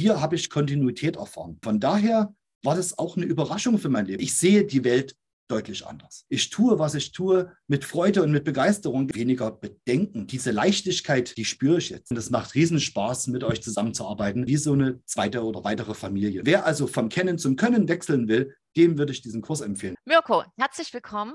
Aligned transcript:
Hier 0.00 0.18
habe 0.18 0.34
ich 0.34 0.48
Kontinuität 0.48 1.16
erfahren. 1.16 1.58
Von 1.62 1.78
daher 1.78 2.34
war 2.62 2.74
das 2.74 2.96
auch 2.96 3.18
eine 3.18 3.26
Überraschung 3.26 3.76
für 3.76 3.90
mein 3.90 4.06
Leben. 4.06 4.22
Ich 4.22 4.34
sehe 4.34 4.64
die 4.64 4.82
Welt 4.82 5.14
deutlich 5.46 5.86
anders. 5.86 6.24
Ich 6.30 6.48
tue, 6.48 6.78
was 6.78 6.94
ich 6.94 7.12
tue, 7.12 7.52
mit 7.66 7.84
Freude 7.84 8.22
und 8.22 8.32
mit 8.32 8.44
Begeisterung, 8.44 9.14
weniger 9.14 9.50
Bedenken. 9.50 10.26
Diese 10.26 10.52
Leichtigkeit, 10.52 11.36
die 11.36 11.44
spüre 11.44 11.76
ich 11.76 11.90
jetzt. 11.90 12.10
Und 12.10 12.16
es 12.16 12.30
macht 12.30 12.54
riesen 12.54 12.80
Spaß, 12.80 13.26
mit 13.26 13.44
euch 13.44 13.62
zusammenzuarbeiten, 13.62 14.46
wie 14.46 14.56
so 14.56 14.72
eine 14.72 15.04
zweite 15.04 15.44
oder 15.44 15.64
weitere 15.64 15.92
Familie. 15.92 16.40
Wer 16.44 16.64
also 16.64 16.86
vom 16.86 17.10
Kennen 17.10 17.36
zum 17.36 17.56
Können 17.56 17.86
wechseln 17.86 18.26
will, 18.26 18.54
dem 18.78 18.96
würde 18.96 19.12
ich 19.12 19.20
diesen 19.20 19.42
Kurs 19.42 19.60
empfehlen. 19.60 19.96
Mirko, 20.06 20.44
herzlich 20.56 20.94
willkommen 20.94 21.34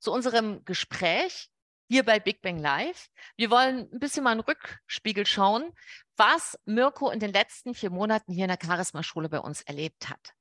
zu 0.00 0.10
unserem 0.10 0.64
Gespräch 0.64 1.50
hier 1.88 2.04
bei 2.04 2.18
Big 2.20 2.42
Bang 2.42 2.58
Live. 2.58 3.08
Wir 3.36 3.50
wollen 3.50 3.88
ein 3.92 3.98
bisschen 3.98 4.24
mal 4.24 4.32
einen 4.32 4.40
Rückspiegel 4.40 5.26
schauen, 5.26 5.72
was 6.16 6.58
Mirko 6.64 7.10
in 7.10 7.20
den 7.20 7.32
letzten 7.32 7.74
vier 7.74 7.90
Monaten 7.90 8.32
hier 8.32 8.44
in 8.44 8.50
der 8.50 8.58
Charisma-Schule 8.62 9.28
bei 9.28 9.40
uns 9.40 9.62
erlebt 9.62 10.08
hat. 10.08 10.34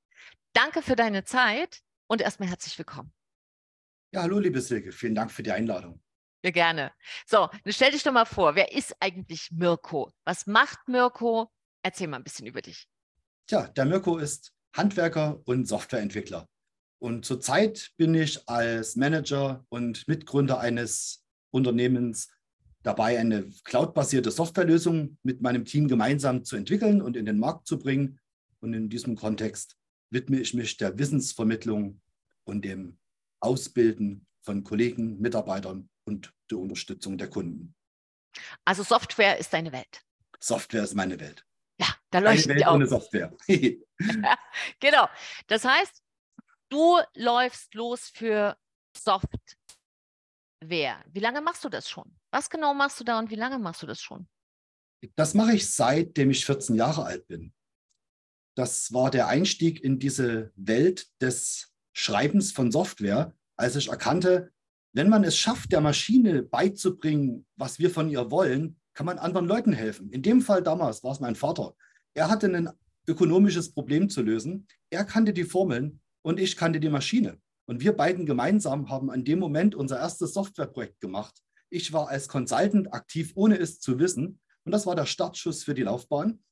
Danke 0.53 0.81
für 0.81 0.95
deine 0.95 1.23
Zeit 1.23 1.81
und 2.07 2.21
erstmal 2.21 2.49
herzlich 2.49 2.77
willkommen. 2.77 3.13
Ja, 4.13 4.21
hallo, 4.21 4.39
liebe 4.39 4.61
Silke. 4.61 4.91
Vielen 4.91 5.15
Dank 5.15 5.31
für 5.31 5.43
die 5.43 5.51
Einladung. 5.51 6.01
Ja, 6.43 6.51
gerne. 6.51 6.93
So, 7.25 7.49
stell 7.67 7.91
dich 7.91 8.03
doch 8.03 8.13
mal 8.13 8.25
vor, 8.25 8.55
wer 8.55 8.71
ist 8.71 8.95
eigentlich 8.99 9.49
Mirko? 9.51 10.13
Was 10.23 10.47
macht 10.47 10.87
Mirko? 10.87 11.51
Erzähl 11.81 12.07
mal 12.07 12.17
ein 12.17 12.23
bisschen 12.23 12.47
über 12.47 12.61
dich. 12.61 12.87
Tja, 13.47 13.67
der 13.67 13.85
Mirko 13.85 14.17
ist 14.17 14.53
Handwerker 14.75 15.41
und 15.45 15.67
Softwareentwickler. 15.67 16.47
Und 16.99 17.25
zurzeit 17.25 17.91
bin 17.97 18.15
ich 18.15 18.47
als 18.47 18.95
Manager 18.95 19.65
und 19.69 20.07
Mitgründer 20.07 20.59
eines 20.59 21.24
Unternehmens 21.55 22.29
dabei, 22.83 23.17
eine 23.17 23.49
cloudbasierte 23.63 24.29
Softwarelösung 24.29 25.17
mit 25.23 25.41
meinem 25.41 25.65
Team 25.65 25.87
gemeinsam 25.87 26.43
zu 26.43 26.55
entwickeln 26.55 27.01
und 27.01 27.17
in 27.17 27.25
den 27.25 27.39
Markt 27.39 27.65
zu 27.65 27.79
bringen. 27.79 28.19
Und 28.59 28.73
in 28.73 28.89
diesem 28.89 29.15
Kontext 29.15 29.77
widme 30.09 30.39
ich 30.39 30.53
mich 30.53 30.77
der 30.77 30.97
Wissensvermittlung 30.99 32.01
und 32.43 32.63
dem 32.63 32.99
Ausbilden 33.39 34.27
von 34.43 34.63
Kollegen, 34.63 35.19
Mitarbeitern 35.19 35.89
und 36.03 36.33
der 36.51 36.59
Unterstützung 36.59 37.17
der 37.17 37.29
Kunden. 37.29 37.73
Also 38.65 38.83
Software 38.83 39.39
ist 39.39 39.53
deine 39.53 39.71
Welt. 39.71 40.01
Software 40.39 40.83
ist 40.83 40.93
meine 40.93 41.19
Welt. 41.19 41.43
Ja, 41.79 41.87
da 42.11 42.19
leuchtet 42.19 42.51
Eine 42.51 42.59
Welt 42.59 42.67
ohne 42.67 42.87
Software. 42.87 43.33
genau. 44.79 45.07
Das 45.47 45.65
heißt, 45.65 46.03
du 46.69 46.99
läufst 47.15 47.73
los 47.73 48.11
für 48.13 48.57
Software. 50.61 51.03
Wie 51.11 51.19
lange 51.19 51.41
machst 51.41 51.63
du 51.63 51.69
das 51.69 51.89
schon? 51.89 52.11
Was 52.31 52.49
genau 52.49 52.73
machst 52.73 52.99
du 52.99 53.03
da 53.03 53.19
und 53.19 53.29
wie 53.29 53.35
lange 53.35 53.59
machst 53.59 53.81
du 53.83 53.87
das 53.87 54.01
schon? 54.01 54.27
Das 55.15 55.33
mache 55.33 55.53
ich 55.53 55.69
seitdem 55.69 56.31
ich 56.31 56.45
14 56.45 56.75
Jahre 56.75 57.03
alt 57.03 57.27
bin. 57.27 57.53
Das 58.55 58.93
war 58.93 59.11
der 59.11 59.27
Einstieg 59.27 59.83
in 59.83 59.99
diese 59.99 60.51
Welt 60.55 61.07
des 61.21 61.73
Schreibens 61.93 62.51
von 62.51 62.71
Software, 62.71 63.33
als 63.57 63.75
ich 63.75 63.89
erkannte, 63.89 64.51
wenn 64.93 65.09
man 65.09 65.25
es 65.25 65.37
schafft, 65.37 65.73
der 65.73 65.81
Maschine 65.81 66.41
beizubringen, 66.41 67.45
was 67.57 67.79
wir 67.79 67.89
von 67.89 68.09
ihr 68.09 68.31
wollen, 68.31 68.79
kann 68.93 69.05
man 69.05 69.19
anderen 69.19 69.45
Leuten 69.45 69.73
helfen. 69.73 70.09
In 70.09 70.21
dem 70.21 70.41
Fall 70.41 70.63
damals 70.63 71.03
war 71.03 71.11
es 71.11 71.19
mein 71.19 71.35
Vater. 71.35 71.75
Er 72.13 72.29
hatte 72.29 72.47
ein 72.47 72.69
ökonomisches 73.05 73.73
Problem 73.73 74.09
zu 74.09 74.21
lösen. 74.21 74.67
Er 74.89 75.03
kannte 75.03 75.33
die 75.33 75.43
Formeln 75.43 75.99
und 76.21 76.39
ich 76.39 76.55
kannte 76.55 76.79
die 76.79 76.89
Maschine. 76.89 77.37
Und 77.65 77.81
wir 77.81 77.93
beiden 77.93 78.25
gemeinsam 78.25 78.89
haben 78.89 79.09
an 79.09 79.23
dem 79.23 79.39
Moment 79.39 79.75
unser 79.75 79.99
erstes 79.99 80.33
Softwareprojekt 80.33 80.99
gemacht. 80.99 81.41
Ich 81.69 81.93
war 81.93 82.09
als 82.09 82.27
Consultant 82.27 82.93
aktiv, 82.93 83.31
ohne 83.35 83.57
es 83.57 83.79
zu 83.79 83.99
wissen. 83.99 84.39
Und 84.63 84.71
das 84.71 84.85
war 84.85 84.95
der 84.95 85.05
Startschuss 85.05 85.63
für 85.63 85.73
die 85.73 85.83
Laufbahn. 85.83 86.43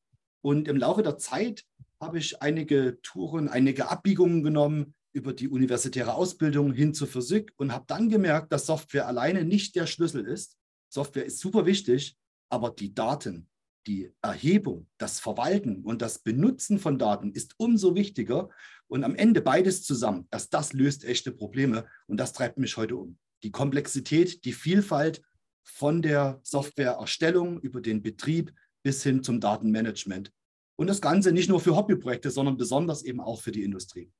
Und 0.41 0.67
im 0.67 0.78
Laufe 0.78 1.03
der 1.03 1.17
Zeit 1.17 1.64
habe 2.00 2.17
ich 2.17 2.41
einige 2.41 3.00
Touren, 3.02 3.47
einige 3.47 3.89
Abbiegungen 3.89 4.44
genommen, 4.44 4.95
über 5.14 5.31
die 5.31 5.47
universitäre 5.47 6.16
Ausbildung 6.16 6.73
hin 6.73 6.94
zur 6.94 7.08
Physik 7.08 7.53
und 7.58 7.72
habe 7.72 7.86
dann 7.88 8.09
gemerkt, 8.09 8.52
dass 8.52 8.66
Software 8.66 9.08
alleine 9.08 9.46
nicht 9.46 9.75
der 9.75 9.85
Schlüssel 9.85 10.25
ist. 10.25 10.57
Software 10.90 11.25
ist 11.25 11.40
super 11.40 11.66
wichtig, 11.66 12.18
aber 12.50 12.72
die 12.72 12.94
Daten, 12.94 13.47
die 13.88 14.11
Erhebung, 14.21 14.88
das 14.97 15.19
Verwalten 15.19 15.83
und 15.83 16.01
das 16.01 16.19
Benutzen 16.19 16.79
von 16.79 16.97
Daten 16.97 17.31
ist 17.31 17.55
umso 17.57 17.95
wichtiger. 17.95 18.49
Und 18.88 19.03
am 19.03 19.16
Ende 19.16 19.41
beides 19.41 19.83
zusammen, 19.83 20.27
erst 20.31 20.53
das 20.53 20.73
löst 20.73 21.03
echte 21.03 21.31
Probleme 21.31 21.88
und 22.07 22.17
das 22.17 22.33
treibt 22.33 22.57
mich 22.57 22.77
heute 22.77 22.95
um. 22.95 23.17
Die 23.43 23.51
Komplexität, 23.51 24.45
die 24.45 24.53
Vielfalt 24.53 25.22
von 25.63 26.01
der 26.01 26.39
Softwareerstellung 26.43 27.59
über 27.59 27.81
den 27.81 28.01
Betrieb 28.01 28.53
bis 28.83 29.03
hin 29.03 29.23
zum 29.23 29.39
Datenmanagement. 29.39 30.31
Und 30.75 30.88
das 30.88 31.01
Ganze 31.01 31.31
nicht 31.31 31.49
nur 31.49 31.59
für 31.59 31.75
Hobbyprojekte, 31.75 32.31
sondern 32.31 32.57
besonders 32.57 33.03
eben 33.03 33.22
auch 33.22 33.41
für 33.41 33.51
die 33.51 33.63
Industrie. 33.63 34.11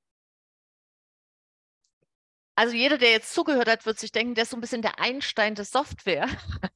Also 2.56 2.76
jeder, 2.76 2.98
der 2.98 3.12
jetzt 3.12 3.34
zugehört 3.34 3.68
hat, 3.68 3.86
wird 3.86 4.00
sich 4.00 4.12
denken, 4.12 4.36
der 4.36 4.44
ist 4.44 4.52
so 4.52 4.58
ein 4.58 4.62
bisschen 4.62 4.84
der 4.84 5.00
Einstein 5.00 5.56
der 5.56 5.66
Software. 5.66 6.28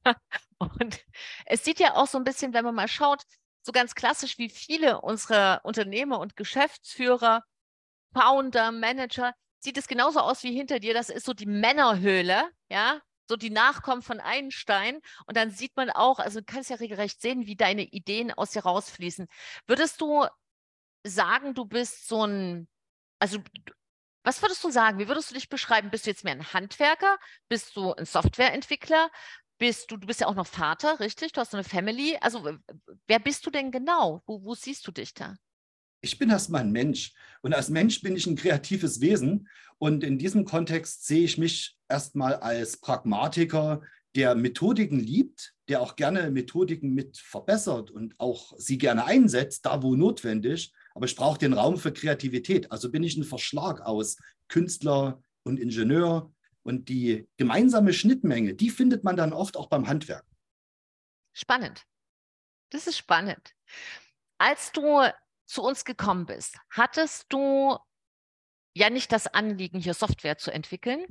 und 0.59 1.03
es 1.45 1.63
sieht 1.63 1.79
ja 1.79 1.95
auch 1.95 2.07
so 2.07 2.17
ein 2.17 2.23
bisschen, 2.23 2.53
wenn 2.53 2.65
man 2.65 2.75
mal 2.75 2.87
schaut, 2.87 3.23
so 3.63 3.71
ganz 3.71 3.95
klassisch 3.95 4.37
wie 4.37 4.49
viele 4.49 5.01
unserer 5.01 5.61
Unternehmer 5.63 6.19
und 6.19 6.35
Geschäftsführer, 6.35 7.43
Founder, 8.13 8.71
Manager, 8.71 9.33
sieht 9.59 9.77
es 9.77 9.87
genauso 9.87 10.19
aus 10.19 10.43
wie 10.43 10.55
hinter 10.55 10.79
dir. 10.79 10.93
Das 10.93 11.09
ist 11.09 11.25
so 11.25 11.33
die 11.33 11.45
Männerhöhle, 11.45 12.49
ja, 12.69 13.01
so 13.27 13.35
die 13.35 13.49
Nachkommen 13.49 14.01
von 14.01 14.19
Einstein. 14.19 15.01
Und 15.25 15.35
dann 15.35 15.51
sieht 15.51 15.75
man 15.75 15.89
auch, 15.89 16.19
also 16.19 16.39
du 16.39 16.45
kannst 16.45 16.69
ja 16.69 16.77
regelrecht 16.77 17.21
sehen, 17.21 17.45
wie 17.45 17.55
deine 17.55 17.83
Ideen 17.83 18.31
aus 18.31 18.51
dir 18.51 18.63
rausfließen. 18.63 19.27
Würdest 19.67 19.99
du 20.01 20.25
sagen, 21.05 21.53
du 21.53 21.65
bist 21.65 22.07
so 22.07 22.25
ein, 22.25 22.67
also 23.19 23.39
was 24.23 24.41
würdest 24.41 24.63
du 24.63 24.71
sagen? 24.71 24.99
Wie 24.99 25.07
würdest 25.07 25.31
du 25.31 25.35
dich 25.35 25.49
beschreiben? 25.49 25.89
Bist 25.89 26.05
du 26.05 26.09
jetzt 26.09 26.23
mehr 26.23 26.33
ein 26.33 26.53
Handwerker? 26.53 27.17
Bist 27.49 27.75
du 27.75 27.93
ein 27.93 28.05
Softwareentwickler? 28.05 29.09
Bist 29.57 29.91
du, 29.91 29.97
du 29.97 30.07
bist 30.07 30.21
ja 30.21 30.27
auch 30.27 30.35
noch 30.35 30.47
Vater, 30.47 30.99
richtig? 30.99 31.31
Du 31.31 31.41
hast 31.41 31.53
eine 31.53 31.63
Family. 31.63 32.17
Also, 32.21 32.57
wer 33.07 33.19
bist 33.19 33.45
du 33.45 33.49
denn 33.49 33.71
genau? 33.71 34.21
Wo, 34.25 34.43
wo 34.43 34.53
siehst 34.53 34.85
du 34.87 34.91
dich 34.91 35.13
da? 35.13 35.35
Ich 36.01 36.19
bin 36.19 36.29
erstmal 36.29 36.61
ein 36.61 36.71
Mensch. 36.71 37.13
Und 37.41 37.53
als 37.53 37.69
Mensch 37.69 38.01
bin 38.01 38.15
ich 38.15 38.27
ein 38.27 38.35
kreatives 38.35 39.01
Wesen. 39.01 39.47
Und 39.79 40.03
in 40.03 40.17
diesem 40.17 40.45
Kontext 40.45 41.05
sehe 41.07 41.23
ich 41.23 41.37
mich 41.37 41.77
erstmal 41.89 42.35
als 42.35 42.77
Pragmatiker, 42.77 43.81
der 44.15 44.35
Methodiken 44.35 44.99
liebt, 44.99 45.53
der 45.67 45.81
auch 45.81 45.95
gerne 45.95 46.31
Methodiken 46.31 46.93
mit 46.93 47.17
verbessert 47.17 47.91
und 47.91 48.15
auch 48.19 48.53
sie 48.57 48.77
gerne 48.77 49.05
einsetzt, 49.05 49.65
da 49.65 49.83
wo 49.83 49.95
notwendig 49.95 50.73
aber 50.97 51.05
ich 51.05 51.15
brauche 51.15 51.37
den 51.37 51.53
Raum 51.53 51.77
für 51.77 51.93
Kreativität. 51.93 52.71
Also 52.71 52.89
bin 52.89 53.03
ich 53.03 53.17
ein 53.17 53.23
Verschlag 53.23 53.81
aus 53.81 54.17
Künstler 54.47 55.21
und 55.43 55.59
Ingenieur. 55.59 56.33
Und 56.67 56.89
die 56.89 57.29
gemeinsame 57.37 57.93
Schnittmenge, 57.93 58.53
die 58.53 58.69
findet 58.69 59.05
man 59.05 59.15
dann 59.15 59.31
oft 59.31 59.55
auch 59.55 59.67
beim 59.67 59.87
Handwerk. 59.87 60.25
Spannend. 61.31 61.85
Das 62.71 62.87
ist 62.87 62.97
spannend. 62.97 63.55
Als 64.37 64.73
du 64.73 65.01
zu 65.45 65.63
uns 65.63 65.85
gekommen 65.85 66.25
bist, 66.25 66.57
hattest 66.69 67.27
du 67.29 67.77
ja 68.75 68.89
nicht 68.89 69.13
das 69.13 69.27
Anliegen, 69.27 69.79
hier 69.79 69.93
Software 69.93 70.37
zu 70.37 70.51
entwickeln 70.51 71.05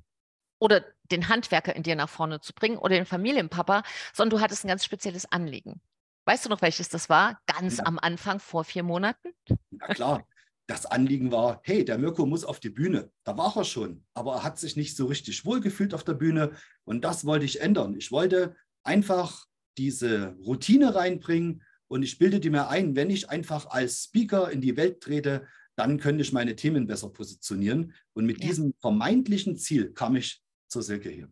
oder 0.58 0.84
den 1.04 1.30
Handwerker 1.30 1.74
in 1.74 1.82
dir 1.82 1.96
nach 1.96 2.10
vorne 2.10 2.42
zu 2.42 2.52
bringen 2.52 2.76
oder 2.76 2.94
den 2.94 3.06
Familienpapa, 3.06 3.82
sondern 4.12 4.38
du 4.38 4.44
hattest 4.44 4.62
ein 4.62 4.68
ganz 4.68 4.84
spezielles 4.84 5.24
Anliegen. 5.32 5.80
Weißt 6.26 6.44
du 6.44 6.50
noch, 6.50 6.60
welches 6.60 6.90
das 6.90 7.08
war? 7.08 7.40
Ganz 7.46 7.78
ja. 7.78 7.86
am 7.86 7.98
Anfang, 7.98 8.40
vor 8.40 8.64
vier 8.64 8.82
Monaten? 8.82 9.30
Ja, 9.70 9.86
klar. 9.94 10.28
Das 10.66 10.86
Anliegen 10.86 11.30
war, 11.30 11.60
hey, 11.62 11.84
der 11.84 11.98
Mirko 11.98 12.26
muss 12.26 12.44
auf 12.44 12.58
die 12.58 12.70
Bühne. 12.70 13.10
Da 13.24 13.38
war 13.38 13.56
er 13.56 13.64
schon, 13.64 14.04
aber 14.14 14.36
er 14.36 14.42
hat 14.42 14.58
sich 14.58 14.76
nicht 14.76 14.96
so 14.96 15.06
richtig 15.06 15.44
wohlgefühlt 15.44 15.94
auf 15.94 16.02
der 16.04 16.14
Bühne 16.14 16.52
und 16.84 17.04
das 17.04 17.24
wollte 17.24 17.44
ich 17.44 17.60
ändern. 17.60 17.94
Ich 17.96 18.10
wollte 18.10 18.56
einfach 18.82 19.46
diese 19.78 20.36
Routine 20.44 20.94
reinbringen 20.94 21.62
und 21.88 22.02
ich 22.02 22.18
bildete 22.18 22.50
mir 22.50 22.68
ein, 22.68 22.96
wenn 22.96 23.10
ich 23.10 23.30
einfach 23.30 23.66
als 23.66 24.04
Speaker 24.04 24.50
in 24.50 24.60
die 24.60 24.76
Welt 24.76 25.00
trete, 25.00 25.46
dann 25.76 26.00
könnte 26.00 26.22
ich 26.22 26.32
meine 26.32 26.56
Themen 26.56 26.86
besser 26.86 27.10
positionieren. 27.10 27.94
Und 28.14 28.26
mit 28.26 28.40
ja. 28.40 28.48
diesem 28.48 28.74
vermeintlichen 28.80 29.56
Ziel 29.56 29.92
kam 29.92 30.16
ich 30.16 30.42
zur 30.68 30.82
Silke 30.82 31.10
hier. 31.10 31.30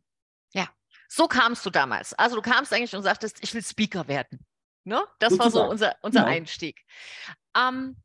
Ja, 0.52 0.68
so 1.08 1.26
kamst 1.26 1.64
du 1.66 1.70
damals. 1.70 2.12
Also 2.14 2.36
du 2.36 2.42
kamst 2.42 2.72
eigentlich 2.72 2.94
und 2.94 3.02
sagtest, 3.02 3.38
ich 3.42 3.52
will 3.54 3.64
Speaker 3.64 4.06
werden. 4.06 4.44
Ne? 4.84 5.02
Das 5.18 5.30
Sozusagen. 5.30 5.38
war 5.38 5.50
so 5.50 5.70
unser, 5.70 5.96
unser. 6.02 6.20
Genau. 6.20 6.32
Einstieg. 6.32 6.84
Ähm, 7.56 7.96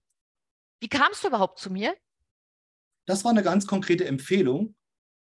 wie 0.80 0.88
kamst 0.88 1.24
du 1.24 1.28
überhaupt 1.28 1.60
zu 1.60 1.72
mir? 1.72 1.96
Das 3.06 3.24
war 3.24 3.32
eine 3.32 3.44
ganz 3.44 3.68
konkrete 3.68 4.06
Empfehlung. 4.06 4.76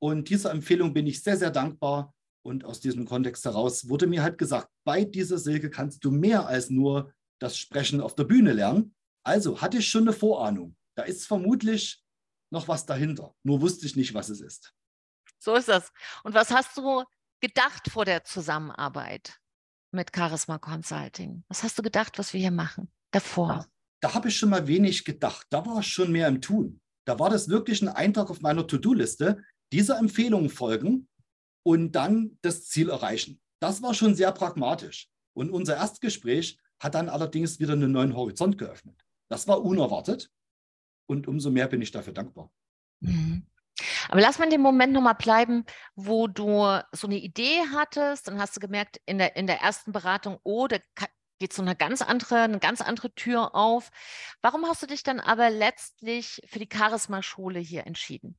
Und 0.01 0.29
dieser 0.29 0.51
Empfehlung 0.51 0.93
bin 0.95 1.07
ich 1.07 1.23
sehr, 1.23 1.37
sehr 1.37 1.51
dankbar. 1.51 2.15
Und 2.45 2.65
aus 2.65 2.81
diesem 2.81 3.05
Kontext 3.07 3.45
heraus 3.45 3.89
wurde 3.89 4.07
mir 4.07 4.23
halt 4.23 4.39
gesagt, 4.39 4.69
bei 4.85 5.05
dieser 5.05 5.39
Silke 5.39 5.71
kannst 5.71 6.05
du 6.05 6.11
mehr 6.11 6.47
als 6.47 6.71
nur 6.71 7.13
das 7.41 7.57
Sprechen 7.57 8.01
auf 8.01 8.15
der 8.15 8.25
Bühne 8.25 8.53
lernen. 8.53 8.95
Also 9.25 9.61
hatte 9.61 9.79
ich 9.79 9.89
schon 9.89 10.03
eine 10.03 10.13
Vorahnung. 10.13 10.77
Da 10.97 11.05
ist 11.05 11.27
vermutlich 11.27 12.03
noch 12.51 12.67
was 12.69 12.85
dahinter. 12.85 13.35
Nur 13.45 13.61
wusste 13.61 13.87
ich 13.87 13.97
nicht, 13.97 14.15
was 14.15 14.29
es 14.29 14.41
ist. 14.41 14.75
So 15.39 15.55
ist 15.55 15.69
das. 15.69 15.93
Und 16.25 16.35
was 16.35 16.51
hast 16.51 16.77
du 16.77 17.05
gedacht 17.41 17.89
vor 17.91 18.05
der 18.05 18.25
Zusammenarbeit? 18.25 19.41
mit 19.93 20.15
Charisma 20.15 20.59
Consulting? 20.59 21.45
Was 21.49 21.63
hast 21.63 21.79
du 21.79 21.83
gedacht, 21.83 22.19
was 22.19 22.33
wir 22.33 22.41
hier 22.41 22.51
machen 22.51 22.91
davor? 23.11 23.67
Da 24.03 24.15
habe 24.15 24.29
ich 24.29 24.37
schon 24.37 24.51
mal 24.51 24.67
wenig 24.67 25.05
gedacht. 25.05 25.47
Da 25.51 25.65
war 25.65 25.81
ich 25.81 25.87
schon 25.87 26.13
mehr 26.13 26.29
im 26.29 26.41
Tun. 26.41 26.81
Da 27.07 27.19
war 27.19 27.31
das 27.31 27.49
wirklich 27.49 27.83
ein 27.83 27.89
Eintrag 27.89 28.31
auf 28.31 28.41
meiner 28.41 28.67
To-Do-Liste, 28.67 29.43
dieser 29.73 29.99
Empfehlungen 29.99 30.51
folgen 30.51 31.09
und 31.65 31.93
dann 31.93 32.39
das 32.43 32.69
Ziel 32.69 32.91
erreichen. 32.91 33.41
Das 33.61 33.81
war 33.83 33.95
schon 33.95 34.15
sehr 34.15 34.33
pragmatisch. 34.33 35.09
Und 35.35 35.51
unser 35.51 35.77
Erstgespräch 35.77 36.59
hat 36.81 36.95
dann 36.95 37.09
allerdings 37.09 37.61
wieder 37.61 37.75
einen 37.75 37.93
neuen 37.93 38.17
Horizont 38.17 38.59
geöffnet. 38.59 39.01
Das 39.31 39.47
war 39.47 39.63
unerwartet 39.63 40.31
und 41.07 41.29
umso 41.29 41.51
mehr 41.51 41.69
bin 41.69 41.81
ich 41.81 41.93
dafür 41.93 42.13
dankbar. 42.13 42.51
Mhm. 43.01 43.47
Aber 44.09 44.21
lass 44.21 44.39
mal 44.39 44.49
dem 44.49 44.61
Moment 44.61 44.93
nochmal 44.93 45.15
bleiben, 45.15 45.65
wo 45.95 46.27
du 46.27 46.81
so 46.93 47.07
eine 47.07 47.19
Idee 47.19 47.61
hattest, 47.73 48.29
dann 48.29 48.41
hast 48.41 48.57
du 48.57 48.61
gemerkt, 48.61 49.01
in 49.07 49.19
der, 49.19 49.37
in 49.37 49.47
der 49.47 49.61
ersten 49.61 49.93
Beratung, 49.93 50.39
oh, 50.43 50.67
da 50.67 50.79
geht 51.43 51.53
so 51.53 51.63
eine 51.63 51.75
ganz 51.75 52.03
andere, 52.03 52.43
eine 52.43 52.61
ganz 52.61 52.81
andere 52.81 53.13
Tür 53.17 53.57
auf. 53.57 53.91
Warum 54.43 54.65
hast 54.67 54.81
du 54.81 54.87
dich 54.87 55.03
dann 55.03 55.19
aber 55.19 55.51
letztlich 55.51 56.41
für 56.47 56.61
die 56.61 56.69
Charisma-Schule 56.73 57.59
hier 57.59 57.85
entschieden? 57.85 58.39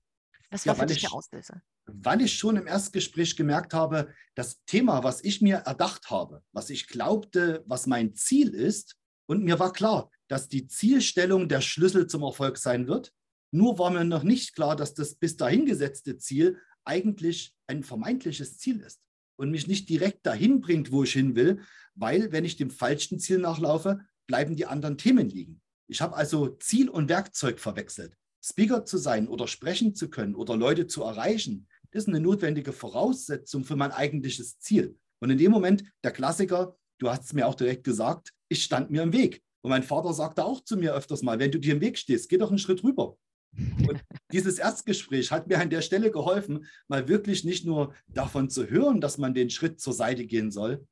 Was 0.52 0.66
war 0.66 0.76
ja, 0.76 0.80
für 0.80 0.86
dich 0.86 0.98
ich, 0.98 1.04
der 1.04 1.14
Auslöser? 1.14 1.62
Weil 1.86 2.22
ich 2.22 2.34
schon 2.38 2.56
im 2.56 2.66
Erstgespräch 2.66 3.36
gemerkt 3.36 3.74
habe, 3.74 4.14
das 4.36 4.64
Thema, 4.64 5.04
was 5.04 5.22
ich 5.22 5.42
mir 5.42 5.58
erdacht 5.58 6.12
habe, 6.12 6.44
was 6.54 6.70
ich 6.70 6.88
glaubte, 6.88 7.62
was 7.68 7.88
mein 7.88 8.16
Ziel 8.16 8.54
ist, 8.54 8.96
und 9.26 9.44
mir 9.44 9.60
war 9.60 9.74
klar, 9.74 10.10
dass 10.30 10.48
die 10.48 10.68
Zielstellung 10.68 11.50
der 11.50 11.60
Schlüssel 11.60 12.08
zum 12.08 12.24
Erfolg 12.24 12.58
sein 12.58 12.88
wird, 12.88 13.12
nur 13.52 13.80
war 13.80 13.90
mir 13.90 14.06
noch 14.06 14.24
nicht 14.24 14.56
klar, 14.56 14.78
dass 14.78 14.94
das 14.94 15.16
bis 15.16 15.36
dahin 15.36 15.66
gesetzte 15.66 16.18
Ziel 16.18 16.58
eigentlich 16.86 17.54
ein 17.68 17.84
vermeintliches 17.84 18.58
Ziel 18.60 18.80
ist 18.80 19.02
und 19.36 19.52
mich 19.52 19.68
nicht 19.68 19.90
direkt 19.90 20.26
dahin 20.26 20.62
bringt, 20.62 20.92
wo 20.92 21.04
ich 21.04 21.14
hin 21.14 21.36
will, 21.36 21.62
weil 21.96 22.32
wenn 22.32 22.46
ich 22.46 22.58
dem 22.58 22.70
falschen 22.70 23.20
Ziel 23.20 23.40
nachlaufe, 23.40 24.00
bleiben 24.28 24.56
die 24.56 24.66
anderen 24.66 24.98
Themen 24.98 25.30
liegen. 25.30 25.62
Ich 25.88 26.02
habe 26.02 26.16
also 26.16 26.50
Ziel 26.60 26.90
und 26.90 27.10
Werkzeug 27.10 27.60
verwechselt. 27.60 28.16
Speaker 28.44 28.86
zu 28.86 28.98
sein 28.98 29.28
oder 29.28 29.48
sprechen 29.48 29.96
zu 29.96 30.10
können 30.10 30.36
oder 30.36 30.58
Leute 30.58 30.88
zu 30.88 31.04
erreichen, 31.04 31.68
ist 31.92 32.08
eine 32.08 32.20
notwendige 32.20 32.74
Voraussetzung 32.74 33.64
für 33.64 33.76
mein 33.76 33.92
eigentliches 33.92 34.60
Ziel. 34.60 34.98
Und 35.20 35.30
in 35.30 35.38
dem 35.38 35.52
Moment, 35.52 35.84
der 36.04 36.12
Klassiker, 36.12 36.76
du 36.98 37.10
hast 37.10 37.26
es 37.26 37.34
mir 37.34 37.48
auch 37.48 37.56
direkt 37.56 37.84
gesagt, 37.84 38.34
ich 38.50 38.64
stand 38.64 38.92
mir 38.92 39.04
im 39.04 39.14
Weg. 39.14 39.42
Und 39.62 39.70
mein 39.70 39.84
Vater 39.84 40.14
sagte 40.14 40.44
auch 40.44 40.62
zu 40.64 40.76
mir 40.76 40.94
öfters 40.94 41.22
mal, 41.22 41.40
wenn 41.40 41.52
du 41.52 41.60
dir 41.60 41.74
im 41.74 41.82
Weg 41.82 41.98
stehst, 41.98 42.28
geh 42.28 42.38
doch 42.38 42.50
einen 42.50 42.58
Schritt 42.58 42.84
rüber. 42.84 43.18
Und 43.56 44.04
dieses 44.32 44.58
Erstgespräch 44.58 45.32
hat 45.32 45.48
mir 45.48 45.60
an 45.60 45.70
der 45.70 45.82
Stelle 45.82 46.12
geholfen, 46.12 46.66
mal 46.88 47.08
wirklich 47.08 47.44
nicht 47.44 47.66
nur 47.66 47.94
davon 48.08 48.50
zu 48.50 48.70
hören, 48.70 49.00
dass 49.00 49.18
man 49.18 49.34
den 49.34 49.50
Schritt 49.50 49.80
zur 49.80 49.94
Seite 49.94 50.26
gehen 50.26 50.52
soll. 50.52 50.88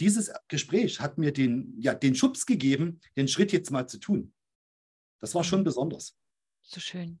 Dieses 0.00 0.32
Gespräch 0.48 1.00
hat 1.00 1.18
mir 1.18 1.32
den, 1.32 1.74
ja, 1.78 1.94
den 1.94 2.14
Schubs 2.14 2.46
gegeben, 2.46 3.00
den 3.16 3.28
Schritt 3.28 3.52
jetzt 3.52 3.70
mal 3.70 3.86
zu 3.86 3.98
tun. 3.98 4.32
Das 5.20 5.34
war 5.34 5.44
schon 5.44 5.64
besonders. 5.64 6.16
So 6.62 6.80
schön. 6.80 7.18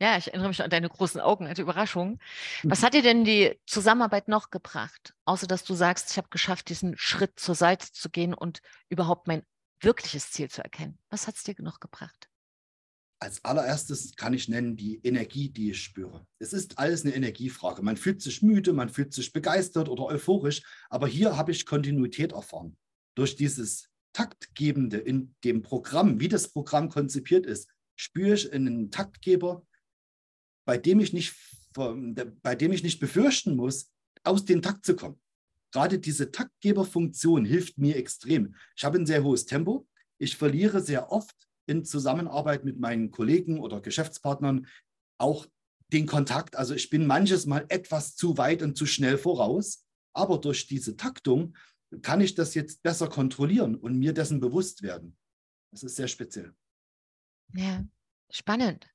Ja, 0.00 0.18
ich 0.18 0.28
erinnere 0.28 0.48
mich 0.48 0.62
an 0.62 0.70
deine 0.70 0.88
großen 0.88 1.20
Augen 1.20 1.46
als 1.46 1.58
Überraschung. 1.58 2.18
Was 2.64 2.82
hat 2.82 2.94
dir 2.94 3.02
denn 3.02 3.24
die 3.24 3.58
Zusammenarbeit 3.66 4.28
noch 4.28 4.50
gebracht, 4.50 5.14
außer 5.24 5.46
dass 5.46 5.64
du 5.64 5.74
sagst, 5.74 6.10
ich 6.10 6.16
habe 6.16 6.28
geschafft, 6.30 6.68
diesen 6.68 6.96
Schritt 6.98 7.38
zur 7.38 7.54
Seite 7.54 7.90
zu 7.92 8.10
gehen 8.10 8.34
und 8.34 8.60
überhaupt 8.88 9.28
mein 9.28 9.44
wirkliches 9.80 10.32
Ziel 10.32 10.50
zu 10.50 10.62
erkennen? 10.62 10.98
Was 11.10 11.26
hat 11.26 11.36
es 11.36 11.44
dir 11.44 11.54
noch 11.58 11.80
gebracht? 11.80 12.28
Als 13.20 13.44
allererstes 13.44 14.16
kann 14.16 14.34
ich 14.34 14.48
nennen 14.48 14.76
die 14.76 15.00
Energie, 15.02 15.48
die 15.48 15.70
ich 15.70 15.82
spüre. 15.82 16.26
Es 16.38 16.52
ist 16.52 16.78
alles 16.78 17.04
eine 17.04 17.14
Energiefrage. 17.14 17.82
Man 17.82 17.96
fühlt 17.96 18.20
sich 18.20 18.42
müde, 18.42 18.72
man 18.72 18.88
fühlt 18.88 19.14
sich 19.14 19.32
begeistert 19.32 19.88
oder 19.88 20.04
euphorisch, 20.04 20.62
aber 20.90 21.06
hier 21.06 21.36
habe 21.36 21.52
ich 21.52 21.64
Kontinuität 21.64 22.32
erfahren. 22.32 22.76
Durch 23.14 23.36
dieses 23.36 23.88
Taktgebende 24.12 24.98
in 24.98 25.34
dem 25.42 25.62
Programm, 25.62 26.20
wie 26.20 26.28
das 26.28 26.48
Programm 26.48 26.88
konzipiert 26.88 27.46
ist, 27.46 27.70
spüre 27.96 28.34
ich 28.34 28.52
einen 28.52 28.90
Taktgeber, 28.90 29.66
bei 30.66 30.76
dem 30.76 31.00
ich 31.00 31.12
nicht, 31.12 31.34
bei 31.72 32.54
dem 32.54 32.72
ich 32.72 32.82
nicht 32.82 33.00
befürchten 33.00 33.56
muss, 33.56 33.90
aus 34.22 34.44
dem 34.44 34.62
Takt 34.62 34.84
zu 34.84 34.96
kommen. 34.96 35.20
Gerade 35.72 35.98
diese 35.98 36.30
Taktgeberfunktion 36.30 37.44
hilft 37.44 37.78
mir 37.78 37.96
extrem. 37.96 38.54
Ich 38.76 38.84
habe 38.84 38.98
ein 38.98 39.06
sehr 39.06 39.24
hohes 39.24 39.46
Tempo. 39.46 39.88
Ich 40.18 40.36
verliere 40.36 40.80
sehr 40.80 41.10
oft 41.10 41.34
in 41.66 41.84
Zusammenarbeit 41.84 42.64
mit 42.64 42.78
meinen 42.78 43.10
Kollegen 43.10 43.60
oder 43.60 43.80
Geschäftspartnern 43.80 44.66
auch 45.18 45.46
den 45.92 46.06
Kontakt. 46.06 46.56
Also 46.56 46.74
ich 46.74 46.90
bin 46.90 47.06
manches 47.06 47.46
Mal 47.46 47.66
etwas 47.68 48.16
zu 48.16 48.36
weit 48.38 48.62
und 48.62 48.76
zu 48.76 48.86
schnell 48.86 49.18
voraus, 49.18 49.86
aber 50.12 50.38
durch 50.38 50.66
diese 50.66 50.96
Taktung 50.96 51.56
kann 52.02 52.20
ich 52.20 52.34
das 52.34 52.54
jetzt 52.54 52.82
besser 52.82 53.08
kontrollieren 53.08 53.76
und 53.76 53.98
mir 53.98 54.12
dessen 54.12 54.40
bewusst 54.40 54.82
werden. 54.82 55.16
Das 55.70 55.82
ist 55.82 55.96
sehr 55.96 56.08
speziell. 56.08 56.54
Ja, 57.54 57.84
spannend. 58.30 58.88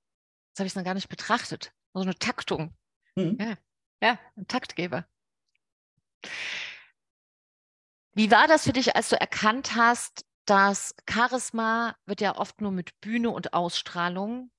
Das 0.53 0.59
habe 0.59 0.67
ich 0.67 0.75
noch 0.75 0.83
gar 0.83 0.93
nicht 0.93 1.09
betrachtet. 1.09 1.73
So 1.93 2.01
eine 2.01 2.15
Taktung. 2.15 2.75
Mhm. 3.15 3.37
Ja. 3.39 3.57
ja, 4.01 4.19
ein 4.35 4.47
Taktgeber. 4.47 5.07
Wie 8.13 8.31
war 8.31 8.47
das 8.47 8.63
für 8.63 8.73
dich, 8.73 8.95
als 8.95 9.09
du 9.09 9.19
erkannt 9.19 9.75
hast, 9.75 10.25
das 10.49 10.95
Charisma 11.07 11.95
wird 12.05 12.21
ja 12.21 12.35
oft 12.35 12.59
nur 12.59 12.71
mit 12.71 12.99
Bühne 13.01 13.29
und 13.29 13.53
Ausstrahlung 13.53 14.51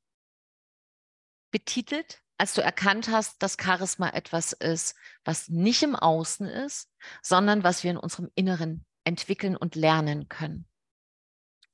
betitelt, 1.50 2.22
als 2.38 2.54
du 2.54 2.62
erkannt 2.62 3.08
hast, 3.08 3.42
dass 3.42 3.56
Charisma 3.60 4.10
etwas 4.10 4.52
ist, 4.52 4.94
was 5.25 5.48
nicht 5.48 5.82
im 5.82 5.96
Außen 5.96 6.46
ist, 6.46 6.88
sondern 7.22 7.64
was 7.64 7.82
wir 7.82 7.90
in 7.90 7.96
unserem 7.96 8.31
Inneren 8.37 8.87
entwickeln 9.02 9.56
und 9.56 9.75
lernen 9.75 10.28
können. 10.28 10.66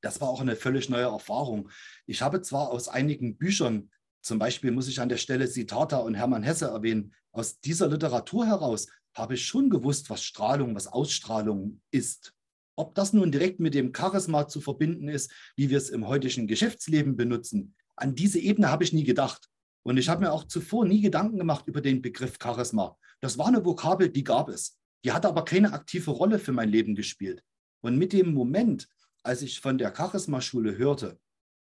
Das 0.01 0.21
war 0.21 0.29
auch 0.29 0.41
eine 0.41 0.57
völlig 0.57 0.89
neue 0.89 1.05
Erfahrung. 1.05 1.71
Ich 2.07 2.23
habe 2.23 2.41
zwar 2.41 2.71
aus 2.71 2.89
einigen 2.89 3.37
Büchern, 3.37 3.91
zum 4.23 4.39
Beispiel 4.39 4.71
muss 4.71 4.89
ich 4.89 5.01
an 5.01 5.09
der 5.09 5.19
Stelle 5.19 5.47
Siddhartha 5.47 5.99
und 5.99 6.15
Hermann 6.15 6.43
Hesse 6.43 6.69
erwähnen, 6.69 7.15
aus 7.33 7.61
dieser 7.61 7.89
Literatur 7.89 8.47
heraus 8.47 8.89
habe 9.15 9.35
ich 9.35 9.47
schon 9.47 9.69
gewusst, 9.69 10.09
was 10.09 10.23
Strahlung, 10.23 10.75
was 10.75 10.87
Ausstrahlung 10.87 11.83
ist. 11.91 12.36
Ob 12.77 12.95
das 12.95 13.13
nun 13.13 13.33
direkt 13.33 13.59
mit 13.59 13.75
dem 13.75 13.93
Charisma 13.95 14.49
zu 14.49 14.61
verbinden 14.61 15.09
ist, 15.09 15.33
wie 15.57 15.71
wir 15.71 15.79
es 15.79 15.89
im 15.89 16.07
heutigen 16.07 16.47
Geschäftsleben 16.47 17.17
benutzen, 17.17 17.75
an 17.97 18.15
diese 18.15 18.39
Ebene 18.39 18.71
habe 18.71 18.85
ich 18.85 18.93
nie 18.93 19.05
gedacht. 19.05 19.49
Und 19.83 19.97
ich 19.97 20.09
habe 20.09 20.21
mir 20.21 20.33
auch 20.33 20.45
zuvor 20.45 20.85
nie 20.85 21.01
Gedanken 21.01 21.39
gemacht 21.39 21.67
über 21.67 21.81
den 21.81 22.03
Begriff 22.03 22.39
Charisma. 22.43 22.99
Das 23.21 23.39
war 23.39 23.47
eine 23.47 23.65
Vokabel, 23.65 24.11
die 24.11 24.25
gab 24.25 24.49
es. 24.49 24.79
Die 25.05 25.13
hatte 25.13 25.29
aber 25.29 25.45
keine 25.45 25.73
aktive 25.73 26.11
Rolle 26.11 26.39
für 26.39 26.53
mein 26.53 26.69
Leben 26.69 26.95
gespielt. 26.95 27.43
Und 27.81 27.97
mit 27.97 28.13
dem 28.13 28.35
Moment, 28.35 28.89
als 29.23 29.43
ich 29.43 29.61
von 29.61 29.79
der 29.79 29.95
Charisma-Schule 29.97 30.77
hörte, 30.77 31.19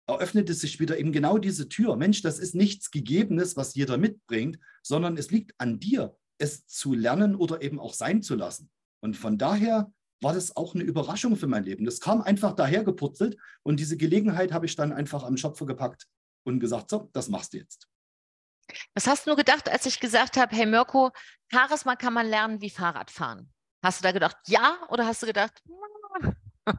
eröffnete 0.08 0.54
sich 0.54 0.80
wieder 0.80 0.98
eben 0.98 1.12
genau 1.12 1.38
diese 1.38 1.68
Tür. 1.68 1.96
Mensch, 1.96 2.22
das 2.22 2.38
ist 2.38 2.54
nichts 2.54 2.90
Gegebenes, 2.90 3.56
was 3.56 3.74
jeder 3.74 3.98
mitbringt, 3.98 4.58
sondern 4.82 5.18
es 5.18 5.30
liegt 5.30 5.54
an 5.58 5.78
dir, 5.78 6.16
es 6.38 6.66
zu 6.66 6.94
lernen 6.94 7.36
oder 7.36 7.62
eben 7.62 7.78
auch 7.78 7.92
sein 7.92 8.22
zu 8.22 8.34
lassen. 8.34 8.70
Und 9.00 9.16
von 9.16 9.36
daher 9.36 9.92
war 10.20 10.34
das 10.34 10.56
auch 10.56 10.74
eine 10.74 10.84
Überraschung 10.84 11.36
für 11.36 11.46
mein 11.46 11.64
Leben. 11.64 11.84
Das 11.84 12.00
kam 12.00 12.22
einfach 12.22 12.52
daher 12.54 12.84
geputzelt 12.84 13.36
und 13.62 13.78
diese 13.78 13.96
Gelegenheit 13.96 14.52
habe 14.52 14.66
ich 14.66 14.76
dann 14.76 14.92
einfach 14.92 15.22
am 15.22 15.36
Schopfe 15.36 15.66
gepackt 15.66 16.06
und 16.44 16.60
gesagt, 16.60 16.90
so, 16.90 17.08
das 17.12 17.28
machst 17.28 17.52
du 17.52 17.58
jetzt. 17.58 17.88
Was 18.94 19.06
hast 19.06 19.26
du 19.26 19.30
nur 19.30 19.36
gedacht, 19.36 19.68
als 19.68 19.86
ich 19.86 20.00
gesagt 20.00 20.36
habe, 20.36 20.54
hey 20.54 20.66
Mirko, 20.66 21.10
Charisma 21.50 21.96
kann 21.96 22.12
man 22.12 22.26
lernen 22.26 22.60
wie 22.60 22.70
Fahrradfahren? 22.70 23.52
Hast 23.82 24.00
du 24.00 24.02
da 24.02 24.12
gedacht, 24.12 24.36
ja, 24.46 24.78
oder 24.90 25.06
hast 25.06 25.22
du 25.22 25.26
gedacht, 25.26 25.62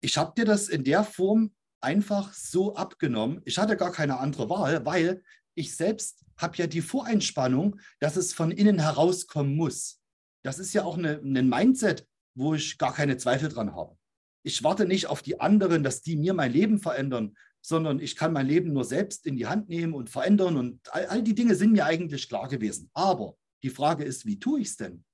ich 0.00 0.18
habe 0.18 0.32
dir 0.36 0.44
das 0.44 0.68
in 0.68 0.84
der 0.84 1.04
Form 1.04 1.54
einfach 1.80 2.32
so 2.34 2.74
abgenommen. 2.74 3.40
Ich 3.44 3.58
hatte 3.58 3.76
gar 3.76 3.92
keine 3.92 4.18
andere 4.18 4.50
Wahl, 4.50 4.84
weil 4.84 5.22
ich 5.54 5.76
selbst 5.76 6.24
habe 6.36 6.56
ja 6.56 6.66
die 6.66 6.82
Voreinspannung, 6.82 7.80
dass 8.00 8.16
es 8.16 8.32
von 8.32 8.50
innen 8.50 8.80
herauskommen 8.80 9.56
muss. 9.56 10.00
Das 10.44 10.58
ist 10.58 10.72
ja 10.72 10.84
auch 10.84 10.96
eine, 10.96 11.18
ein 11.18 11.48
Mindset, 11.48 12.06
wo 12.38 12.54
ich 12.54 12.78
gar 12.78 12.94
keine 12.94 13.16
Zweifel 13.16 13.48
dran 13.48 13.74
habe. 13.74 13.96
Ich 14.44 14.62
warte 14.62 14.86
nicht 14.86 15.08
auf 15.08 15.22
die 15.22 15.40
anderen, 15.40 15.82
dass 15.82 16.02
die 16.02 16.16
mir 16.16 16.32
mein 16.34 16.52
Leben 16.52 16.78
verändern, 16.78 17.36
sondern 17.60 17.98
ich 17.98 18.14
kann 18.14 18.32
mein 18.32 18.46
Leben 18.46 18.72
nur 18.72 18.84
selbst 18.84 19.26
in 19.26 19.36
die 19.36 19.46
Hand 19.46 19.68
nehmen 19.68 19.92
und 19.92 20.08
verändern. 20.08 20.56
Und 20.56 20.80
all, 20.94 21.06
all 21.06 21.22
die 21.22 21.34
Dinge 21.34 21.56
sind 21.56 21.72
mir 21.72 21.84
eigentlich 21.84 22.28
klar 22.28 22.48
gewesen. 22.48 22.88
Aber 22.94 23.36
die 23.64 23.70
Frage 23.70 24.04
ist, 24.04 24.24
wie 24.24 24.38
tue 24.38 24.60
ich 24.60 24.68
es 24.68 24.76
denn? 24.76 25.04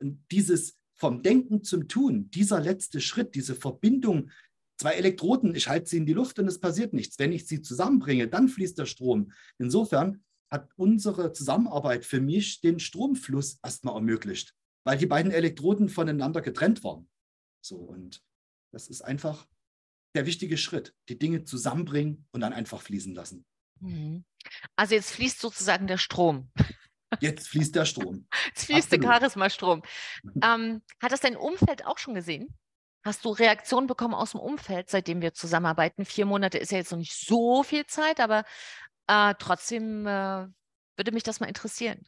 Und 0.00 0.24
dieses 0.30 0.76
vom 0.96 1.22
Denken 1.22 1.62
zum 1.62 1.88
Tun, 1.88 2.30
dieser 2.30 2.60
letzte 2.60 3.00
Schritt, 3.00 3.34
diese 3.36 3.54
Verbindung, 3.54 4.30
zwei 4.76 4.94
Elektroden, 4.94 5.54
ich 5.54 5.68
halte 5.68 5.88
sie 5.88 5.98
in 5.98 6.06
die 6.06 6.12
Luft 6.12 6.38
und 6.40 6.48
es 6.48 6.60
passiert 6.60 6.92
nichts. 6.92 7.18
Wenn 7.18 7.32
ich 7.32 7.46
sie 7.46 7.62
zusammenbringe, 7.62 8.26
dann 8.28 8.48
fließt 8.48 8.78
der 8.78 8.86
Strom. 8.86 9.32
Insofern 9.58 10.24
hat 10.50 10.70
unsere 10.76 11.32
Zusammenarbeit 11.32 12.04
für 12.04 12.20
mich 12.20 12.60
den 12.60 12.80
Stromfluss 12.80 13.58
erstmal 13.62 13.94
ermöglicht 13.94 14.54
weil 14.84 14.98
die 14.98 15.06
beiden 15.06 15.32
Elektroden 15.32 15.88
voneinander 15.88 16.40
getrennt 16.40 16.84
waren. 16.84 17.08
So, 17.60 17.76
und 17.76 18.22
das 18.72 18.88
ist 18.88 19.02
einfach 19.02 19.46
der 20.14 20.26
wichtige 20.26 20.58
Schritt, 20.58 20.94
die 21.08 21.18
Dinge 21.18 21.44
zusammenbringen 21.44 22.26
und 22.32 22.40
dann 22.40 22.52
einfach 22.52 22.82
fließen 22.82 23.14
lassen. 23.14 23.44
Mhm. 23.80 24.24
Also 24.76 24.94
jetzt 24.94 25.10
fließt 25.12 25.40
sozusagen 25.40 25.86
der 25.86 25.98
Strom. 25.98 26.50
Jetzt 27.20 27.48
fließt 27.48 27.74
der 27.74 27.84
Strom. 27.84 28.26
Jetzt 28.46 28.66
fließt 28.66 28.92
Absolut. 28.92 29.04
der 29.04 29.10
Charisma-Strom. 29.10 29.82
Ähm, 30.42 30.82
hat 31.00 31.12
das 31.12 31.20
dein 31.20 31.36
Umfeld 31.36 31.86
auch 31.86 31.98
schon 31.98 32.14
gesehen? 32.14 32.56
Hast 33.04 33.24
du 33.24 33.30
Reaktionen 33.30 33.86
bekommen 33.86 34.14
aus 34.14 34.32
dem 34.32 34.40
Umfeld, 34.40 34.88
seitdem 34.88 35.20
wir 35.20 35.34
zusammenarbeiten? 35.34 36.04
Vier 36.04 36.26
Monate 36.26 36.58
ist 36.58 36.72
ja 36.72 36.78
jetzt 36.78 36.90
noch 36.90 36.98
nicht 36.98 37.14
so 37.14 37.62
viel 37.62 37.86
Zeit, 37.86 38.18
aber 38.18 38.44
äh, 39.06 39.34
trotzdem 39.38 40.06
äh, 40.06 40.48
würde 40.96 41.12
mich 41.12 41.22
das 41.22 41.38
mal 41.40 41.46
interessieren. 41.46 42.04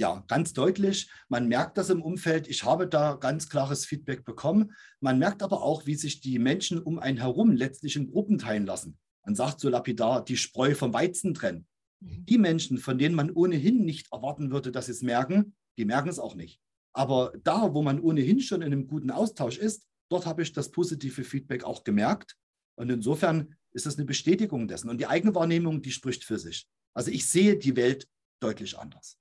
Ja, 0.00 0.24
ganz 0.28 0.54
deutlich. 0.54 1.10
Man 1.28 1.46
merkt 1.46 1.76
das 1.76 1.90
im 1.90 2.00
Umfeld. 2.00 2.48
Ich 2.48 2.64
habe 2.64 2.88
da 2.88 3.16
ganz 3.16 3.50
klares 3.50 3.84
Feedback 3.84 4.24
bekommen. 4.24 4.72
Man 5.00 5.18
merkt 5.18 5.42
aber 5.42 5.60
auch, 5.60 5.84
wie 5.84 5.94
sich 5.94 6.22
die 6.22 6.38
Menschen 6.38 6.80
um 6.80 6.98
einen 6.98 7.18
herum 7.18 7.52
letztlich 7.52 7.96
in 7.96 8.10
Gruppen 8.10 8.38
teilen 8.38 8.64
lassen. 8.64 8.96
Man 9.26 9.34
sagt 9.34 9.60
so 9.60 9.68
lapidar, 9.68 10.24
die 10.24 10.38
Spreu 10.38 10.74
vom 10.74 10.94
Weizen 10.94 11.34
trennen. 11.34 11.66
Mhm. 12.00 12.24
Die 12.24 12.38
Menschen, 12.38 12.78
von 12.78 12.96
denen 12.96 13.14
man 13.14 13.30
ohnehin 13.30 13.84
nicht 13.84 14.10
erwarten 14.10 14.50
würde, 14.50 14.72
dass 14.72 14.86
sie 14.86 14.92
es 14.92 15.02
merken, 15.02 15.54
die 15.76 15.84
merken 15.84 16.08
es 16.08 16.18
auch 16.18 16.34
nicht. 16.34 16.62
Aber 16.94 17.34
da, 17.44 17.74
wo 17.74 17.82
man 17.82 18.00
ohnehin 18.00 18.40
schon 18.40 18.62
in 18.62 18.72
einem 18.72 18.86
guten 18.86 19.10
Austausch 19.10 19.58
ist, 19.58 19.86
dort 20.08 20.24
habe 20.24 20.40
ich 20.40 20.54
das 20.54 20.70
positive 20.70 21.24
Feedback 21.24 21.62
auch 21.62 21.84
gemerkt. 21.84 22.38
Und 22.74 22.88
insofern 22.88 23.54
ist 23.72 23.84
das 23.84 23.98
eine 23.98 24.06
Bestätigung 24.06 24.66
dessen. 24.66 24.88
Und 24.88 24.98
die 24.98 25.08
Eigenwahrnehmung, 25.08 25.82
die 25.82 25.92
spricht 25.92 26.24
für 26.24 26.38
sich. 26.38 26.66
Also 26.94 27.10
ich 27.10 27.28
sehe 27.28 27.58
die 27.58 27.76
Welt 27.76 28.08
deutlich 28.40 28.78
anders. 28.78 29.20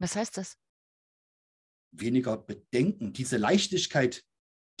Was 0.00 0.16
heißt 0.16 0.36
das? 0.38 0.56
Weniger 1.92 2.36
Bedenken, 2.36 3.12
diese 3.12 3.36
Leichtigkeit, 3.36 4.24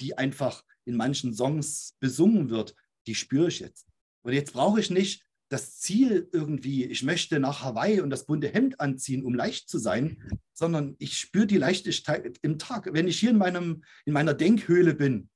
die 0.00 0.16
einfach 0.16 0.64
in 0.84 0.96
manchen 0.96 1.34
Songs 1.34 1.96
besungen 2.00 2.50
wird, 2.50 2.74
die 3.06 3.14
spüre 3.14 3.48
ich 3.48 3.60
jetzt. 3.60 3.86
Und 4.22 4.32
jetzt 4.32 4.52
brauche 4.52 4.80
ich 4.80 4.90
nicht 4.90 5.24
das 5.50 5.78
Ziel 5.78 6.28
irgendwie, 6.32 6.84
ich 6.84 7.02
möchte 7.02 7.40
nach 7.40 7.62
Hawaii 7.62 8.00
und 8.00 8.10
das 8.10 8.24
bunte 8.24 8.48
Hemd 8.48 8.80
anziehen, 8.80 9.24
um 9.24 9.34
leicht 9.34 9.68
zu 9.68 9.78
sein, 9.78 10.22
sondern 10.52 10.94
ich 10.98 11.18
spüre 11.18 11.46
die 11.46 11.58
Leichtigkeit 11.58 12.38
im 12.42 12.58
Tag. 12.58 12.88
Wenn 12.92 13.08
ich 13.08 13.18
hier 13.18 13.30
in, 13.30 13.38
meinem, 13.38 13.82
in 14.04 14.12
meiner 14.12 14.32
Denkhöhle 14.32 14.94
bin, 14.94 15.28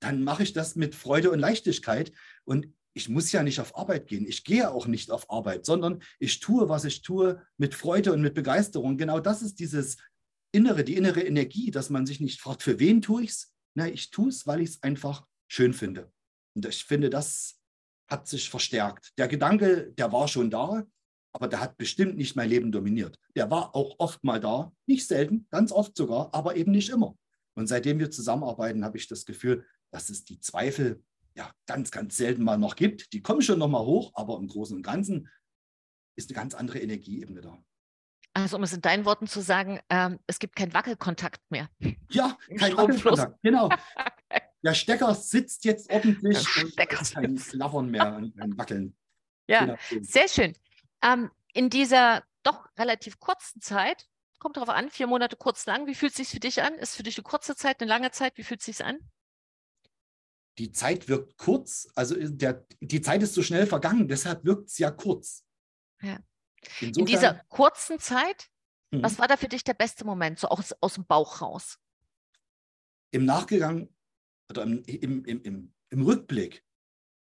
dann 0.00 0.24
mache 0.24 0.42
ich 0.42 0.52
das 0.52 0.74
mit 0.74 0.94
Freude 0.94 1.30
und 1.30 1.38
Leichtigkeit. 1.38 2.12
Und 2.44 2.74
ich 2.92 3.08
muss 3.08 3.32
ja 3.32 3.42
nicht 3.42 3.60
auf 3.60 3.76
Arbeit 3.76 4.06
gehen. 4.06 4.26
Ich 4.26 4.44
gehe 4.44 4.70
auch 4.70 4.86
nicht 4.86 5.10
auf 5.10 5.30
Arbeit, 5.30 5.64
sondern 5.64 6.02
ich 6.18 6.40
tue, 6.40 6.68
was 6.68 6.84
ich 6.84 7.02
tue, 7.02 7.42
mit 7.56 7.74
Freude 7.74 8.12
und 8.12 8.20
mit 8.20 8.34
Begeisterung. 8.34 8.96
Genau 8.96 9.20
das 9.20 9.42
ist 9.42 9.60
dieses 9.60 9.96
Innere, 10.52 10.82
die 10.82 10.96
innere 10.96 11.22
Energie, 11.22 11.70
dass 11.70 11.90
man 11.90 12.06
sich 12.06 12.20
nicht 12.20 12.40
fragt, 12.40 12.62
für 12.62 12.78
wen 12.80 13.00
tue 13.00 13.22
ich 13.22 13.30
es? 13.30 13.54
Nein, 13.74 13.94
ich 13.94 14.10
tue 14.10 14.28
es, 14.28 14.46
weil 14.46 14.60
ich 14.60 14.70
es 14.70 14.82
einfach 14.82 15.24
schön 15.48 15.72
finde. 15.72 16.12
Und 16.54 16.66
ich 16.66 16.84
finde, 16.84 17.10
das 17.10 17.60
hat 18.08 18.26
sich 18.26 18.50
verstärkt. 18.50 19.12
Der 19.16 19.28
Gedanke, 19.28 19.92
der 19.92 20.10
war 20.10 20.26
schon 20.26 20.50
da, 20.50 20.84
aber 21.32 21.46
der 21.46 21.60
hat 21.60 21.78
bestimmt 21.78 22.16
nicht 22.16 22.34
mein 22.34 22.48
Leben 22.48 22.72
dominiert. 22.72 23.16
Der 23.36 23.50
war 23.50 23.76
auch 23.76 23.94
oft 23.98 24.24
mal 24.24 24.40
da, 24.40 24.72
nicht 24.86 25.06
selten, 25.06 25.46
ganz 25.50 25.70
oft 25.70 25.96
sogar, 25.96 26.34
aber 26.34 26.56
eben 26.56 26.72
nicht 26.72 26.90
immer. 26.90 27.16
Und 27.54 27.68
seitdem 27.68 28.00
wir 28.00 28.10
zusammenarbeiten, 28.10 28.84
habe 28.84 28.98
ich 28.98 29.06
das 29.06 29.24
Gefühl, 29.24 29.64
dass 29.92 30.10
es 30.10 30.24
die 30.24 30.40
Zweifel 30.40 31.02
ja 31.34 31.50
ganz, 31.66 31.90
ganz 31.90 32.16
selten 32.16 32.42
mal 32.42 32.58
noch 32.58 32.76
gibt. 32.76 33.12
Die 33.12 33.22
kommen 33.22 33.42
schon 33.42 33.58
noch 33.58 33.68
mal 33.68 33.84
hoch, 33.84 34.12
aber 34.14 34.36
im 34.38 34.48
Großen 34.48 34.76
und 34.76 34.82
Ganzen 34.82 35.28
ist 36.16 36.30
eine 36.30 36.36
ganz 36.36 36.54
andere 36.54 36.80
Energieebene 36.80 37.40
da. 37.40 37.58
Also 38.32 38.56
um 38.56 38.62
es 38.62 38.72
in 38.72 38.80
deinen 38.80 39.04
Worten 39.04 39.26
zu 39.26 39.40
sagen, 39.40 39.80
ähm, 39.88 40.20
es 40.26 40.38
gibt 40.38 40.54
keinen 40.54 40.72
Wackelkontakt 40.72 41.40
mehr. 41.50 41.68
Ja, 42.10 42.36
kein 42.58 42.76
Wackelkontakt, 42.76 43.42
genau. 43.42 43.68
Der 44.62 44.74
Stecker 44.74 45.14
sitzt 45.14 45.64
jetzt 45.64 45.90
ordentlich 45.90 46.36
Der 46.36 46.68
Stecker 46.68 46.98
und 46.98 47.14
kein 47.14 47.36
Klappern 47.36 47.90
mehr 47.90 48.14
und 48.16 48.36
kein 48.36 48.58
Wackeln. 48.58 48.96
Ja, 49.48 49.76
sehr 50.02 50.28
schön. 50.28 50.52
Ähm, 51.02 51.30
in 51.54 51.70
dieser 51.70 52.22
doch 52.42 52.68
relativ 52.78 53.18
kurzen 53.18 53.60
Zeit, 53.60 54.06
kommt 54.38 54.56
darauf 54.56 54.68
an, 54.68 54.90
vier 54.90 55.06
Monate 55.06 55.36
kurz 55.36 55.66
lang, 55.66 55.86
wie 55.86 55.94
fühlt 55.94 56.12
es 56.12 56.18
sich 56.18 56.28
für 56.28 56.40
dich 56.40 56.62
an? 56.62 56.74
Ist 56.74 56.94
für 56.94 57.02
dich 57.02 57.16
eine 57.16 57.24
kurze 57.24 57.56
Zeit, 57.56 57.80
eine 57.80 57.88
lange 57.88 58.10
Zeit? 58.10 58.36
Wie 58.36 58.42
fühlt 58.42 58.60
es 58.60 58.66
sich 58.66 58.84
an? 58.84 58.98
Die 60.60 60.72
Zeit 60.72 61.08
wirkt 61.08 61.38
kurz, 61.38 61.88
also 61.94 62.14
der, 62.14 62.66
die 62.82 63.00
Zeit 63.00 63.22
ist 63.22 63.32
so 63.32 63.42
schnell 63.42 63.66
vergangen, 63.66 64.08
deshalb 64.08 64.44
wirkt 64.44 64.68
es 64.68 64.76
ja 64.76 64.90
kurz. 64.90 65.42
Ja. 66.02 66.18
Insofern, 66.80 67.00
in 67.00 67.06
dieser 67.06 67.34
kurzen 67.48 67.98
Zeit, 67.98 68.50
mhm. 68.90 69.02
was 69.02 69.18
war 69.18 69.26
da 69.26 69.38
für 69.38 69.48
dich 69.48 69.64
der 69.64 69.72
beste 69.72 70.04
Moment, 70.04 70.38
so 70.38 70.48
aus, 70.48 70.74
aus 70.82 70.94
dem 70.96 71.06
Bauch 71.06 71.40
raus? 71.40 71.78
Im 73.10 73.24
Nachgang 73.24 73.88
oder 74.50 74.64
im, 74.64 74.82
im, 74.84 75.24
im, 75.24 75.72
im 75.88 76.02
Rückblick 76.02 76.62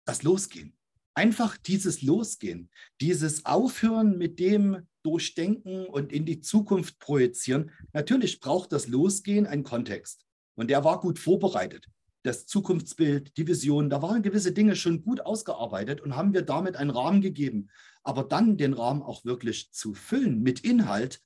das 0.06 0.24
Losgehen. 0.24 0.78
Einfach 1.14 1.58
dieses 1.58 2.04
Losgehen, 2.04 2.72
dieses 3.02 3.46
Aufhören 3.46 4.18
mit 4.18 4.40
dem 4.40 4.88
Durchdenken 5.04 5.86
und 5.86 6.14
in 6.14 6.26
die 6.26 6.40
Zukunft 6.40 6.98
projizieren. 7.00 7.72
Natürlich 7.92 8.40
braucht 8.40 8.72
das 8.72 8.88
Losgehen 8.88 9.48
einen 9.48 9.66
Kontext. 9.66 10.26
Und 10.56 10.70
der 10.70 10.86
war 10.86 11.02
gut 11.02 11.20
vorbereitet. 11.20 11.90
Das 12.28 12.46
Zukunftsbild, 12.46 13.38
die 13.38 13.48
Vision, 13.48 13.90
da 13.90 14.02
waren 14.02 14.22
gewisse 14.22 14.52
Dinge 14.52 14.76
schon 14.76 15.02
gut 15.02 15.22
ausgearbeitet 15.22 16.02
und 16.02 16.18
haben 16.18 16.34
wir 16.34 16.42
damit 16.42 16.76
einen 16.76 16.90
Rahmen 16.90 17.22
gegeben. 17.22 17.70
Aber 18.04 18.26
dann 18.26 18.58
den 18.58 18.74
Rahmen 18.74 19.02
auch 19.02 19.24
wirklich 19.24 19.72
zu 19.72 19.94
füllen 19.94 20.42
mit 20.44 20.60
Inhalt, 20.60 21.22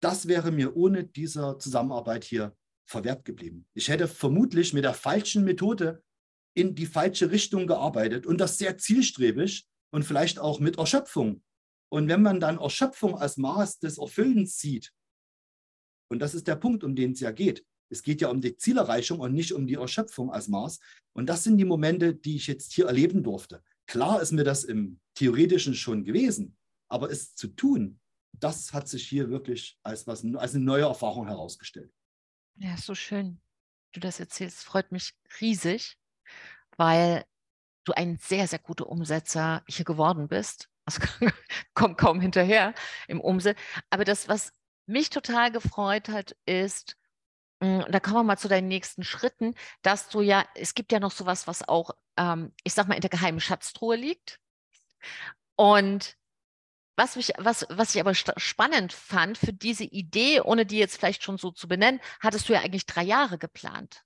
das 0.00 0.28
wäre 0.28 0.52
mir 0.52 0.76
ohne 0.76 1.04
diese 1.04 1.56
Zusammenarbeit 1.56 2.24
hier 2.24 2.54
verwehrt 2.84 3.24
geblieben. 3.24 3.66
Ich 3.72 3.88
hätte 3.88 4.06
vermutlich 4.06 4.74
mit 4.74 4.84
der 4.84 4.92
falschen 4.92 5.44
Methode 5.44 6.02
in 6.52 6.74
die 6.74 6.84
falsche 6.84 7.30
Richtung 7.30 7.66
gearbeitet 7.66 8.26
und 8.26 8.38
das 8.38 8.58
sehr 8.58 8.76
zielstrebig 8.76 9.66
und 9.92 10.02
vielleicht 10.02 10.38
auch 10.38 10.60
mit 10.60 10.76
Erschöpfung. 10.76 11.42
Und 11.88 12.08
wenn 12.08 12.20
man 12.20 12.38
dann 12.38 12.58
Erschöpfung 12.58 13.16
als 13.16 13.38
Maß 13.38 13.78
des 13.78 13.96
Erfüllens 13.96 14.58
sieht, 14.58 14.92
und 16.10 16.18
das 16.18 16.34
ist 16.34 16.46
der 16.48 16.56
Punkt, 16.56 16.84
um 16.84 16.94
den 16.94 17.12
es 17.12 17.20
ja 17.20 17.30
geht, 17.30 17.64
es 17.90 18.02
geht 18.02 18.20
ja 18.20 18.28
um 18.28 18.40
die 18.40 18.56
Zielerreichung 18.56 19.20
und 19.20 19.34
nicht 19.34 19.52
um 19.52 19.66
die 19.66 19.74
Erschöpfung 19.74 20.30
als 20.30 20.48
Maß. 20.48 20.80
Und 21.12 21.26
das 21.26 21.44
sind 21.44 21.58
die 21.58 21.64
Momente, 21.64 22.14
die 22.14 22.36
ich 22.36 22.46
jetzt 22.46 22.72
hier 22.72 22.86
erleben 22.86 23.22
durfte. 23.22 23.62
Klar 23.86 24.20
ist 24.20 24.32
mir 24.32 24.44
das 24.44 24.64
im 24.64 25.00
Theoretischen 25.14 25.74
schon 25.74 26.04
gewesen, 26.04 26.56
aber 26.88 27.10
es 27.10 27.34
zu 27.34 27.48
tun, 27.48 28.00
das 28.32 28.72
hat 28.72 28.88
sich 28.88 29.06
hier 29.08 29.30
wirklich 29.30 29.78
als, 29.82 30.06
was, 30.06 30.24
als 30.34 30.54
eine 30.54 30.64
neue 30.64 30.84
Erfahrung 30.84 31.26
herausgestellt. 31.26 31.92
Ja, 32.56 32.76
so 32.76 32.94
schön, 32.94 33.40
du 33.92 34.00
das 34.00 34.20
erzählst. 34.20 34.64
Freut 34.64 34.92
mich 34.92 35.14
riesig, 35.40 35.98
weil 36.76 37.24
du 37.84 37.92
ein 37.92 38.18
sehr, 38.20 38.48
sehr 38.48 38.58
guter 38.58 38.88
Umsetzer 38.88 39.62
hier 39.68 39.84
geworden 39.84 40.28
bist. 40.28 40.68
Also 40.84 41.00
kommt 41.74 41.98
kaum 41.98 42.20
hinterher 42.20 42.74
im 43.08 43.20
Umsatz. 43.20 43.56
Aber 43.90 44.04
das, 44.04 44.28
was 44.28 44.52
mich 44.86 45.10
total 45.10 45.50
gefreut 45.50 46.08
hat, 46.08 46.36
ist, 46.46 46.96
da 47.90 48.00
kommen 48.00 48.16
wir 48.16 48.22
mal 48.22 48.38
zu 48.38 48.48
deinen 48.48 48.68
nächsten 48.68 49.04
Schritten, 49.04 49.54
dass 49.82 50.08
du 50.08 50.20
ja, 50.20 50.44
es 50.54 50.74
gibt 50.74 50.92
ja 50.92 51.00
noch 51.00 51.12
sowas, 51.12 51.46
was 51.46 51.66
auch, 51.66 51.90
ähm, 52.16 52.52
ich 52.64 52.74
sag 52.74 52.88
mal, 52.88 52.94
in 52.94 53.00
der 53.00 53.10
geheimen 53.10 53.40
Schatztruhe 53.40 53.96
liegt. 53.96 54.40
Und 55.56 56.16
was, 56.96 57.16
mich, 57.16 57.32
was, 57.38 57.66
was 57.70 57.94
ich 57.94 58.00
aber 58.00 58.14
spannend 58.14 58.92
fand 58.92 59.38
für 59.38 59.52
diese 59.52 59.84
Idee, 59.84 60.40
ohne 60.40 60.64
die 60.64 60.78
jetzt 60.78 60.96
vielleicht 60.96 61.22
schon 61.22 61.38
so 61.38 61.50
zu 61.50 61.68
benennen, 61.68 62.00
hattest 62.20 62.48
du 62.48 62.52
ja 62.52 62.60
eigentlich 62.60 62.86
drei 62.86 63.02
Jahre 63.02 63.38
geplant. 63.38 64.04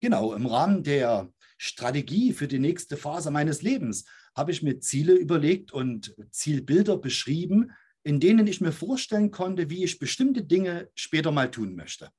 Genau, 0.00 0.32
im 0.34 0.46
Rahmen 0.46 0.82
der 0.84 1.32
Strategie 1.56 2.32
für 2.32 2.46
die 2.46 2.60
nächste 2.60 2.96
Phase 2.96 3.30
meines 3.30 3.62
Lebens 3.62 4.04
habe 4.36 4.52
ich 4.52 4.62
mir 4.62 4.78
Ziele 4.78 5.14
überlegt 5.14 5.72
und 5.72 6.14
Zielbilder 6.30 6.96
beschrieben, 6.98 7.72
in 8.04 8.20
denen 8.20 8.46
ich 8.46 8.60
mir 8.60 8.72
vorstellen 8.72 9.30
konnte, 9.30 9.68
wie 9.70 9.82
ich 9.82 9.98
bestimmte 9.98 10.44
Dinge 10.44 10.88
später 10.94 11.32
mal 11.32 11.50
tun 11.50 11.74
möchte. 11.74 12.10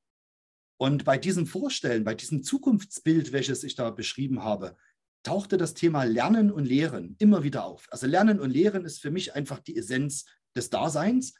Und 0.81 1.03
bei 1.03 1.17
diesem 1.17 1.45
Vorstellen, 1.45 2.05
bei 2.05 2.15
diesem 2.15 2.41
Zukunftsbild, 2.41 3.33
welches 3.33 3.65
ich 3.65 3.75
da 3.75 3.89
beschrieben 3.89 4.43
habe, 4.43 4.77
tauchte 5.23 5.57
das 5.57 5.73
Thema 5.73 6.03
Lernen 6.03 6.51
und 6.51 6.63
Lehren 6.63 7.17
immer 7.19 7.43
wieder 7.43 7.65
auf. 7.65 7.87
Also 7.91 8.07
Lernen 8.07 8.39
und 8.39 8.51
Lehren 8.51 8.85
ist 8.85 9.01
für 9.01 9.11
mich 9.11 9.35
einfach 9.35 9.59
die 9.59 9.75
Essenz 9.75 10.25
des 10.55 10.69
Daseins. 10.69 11.33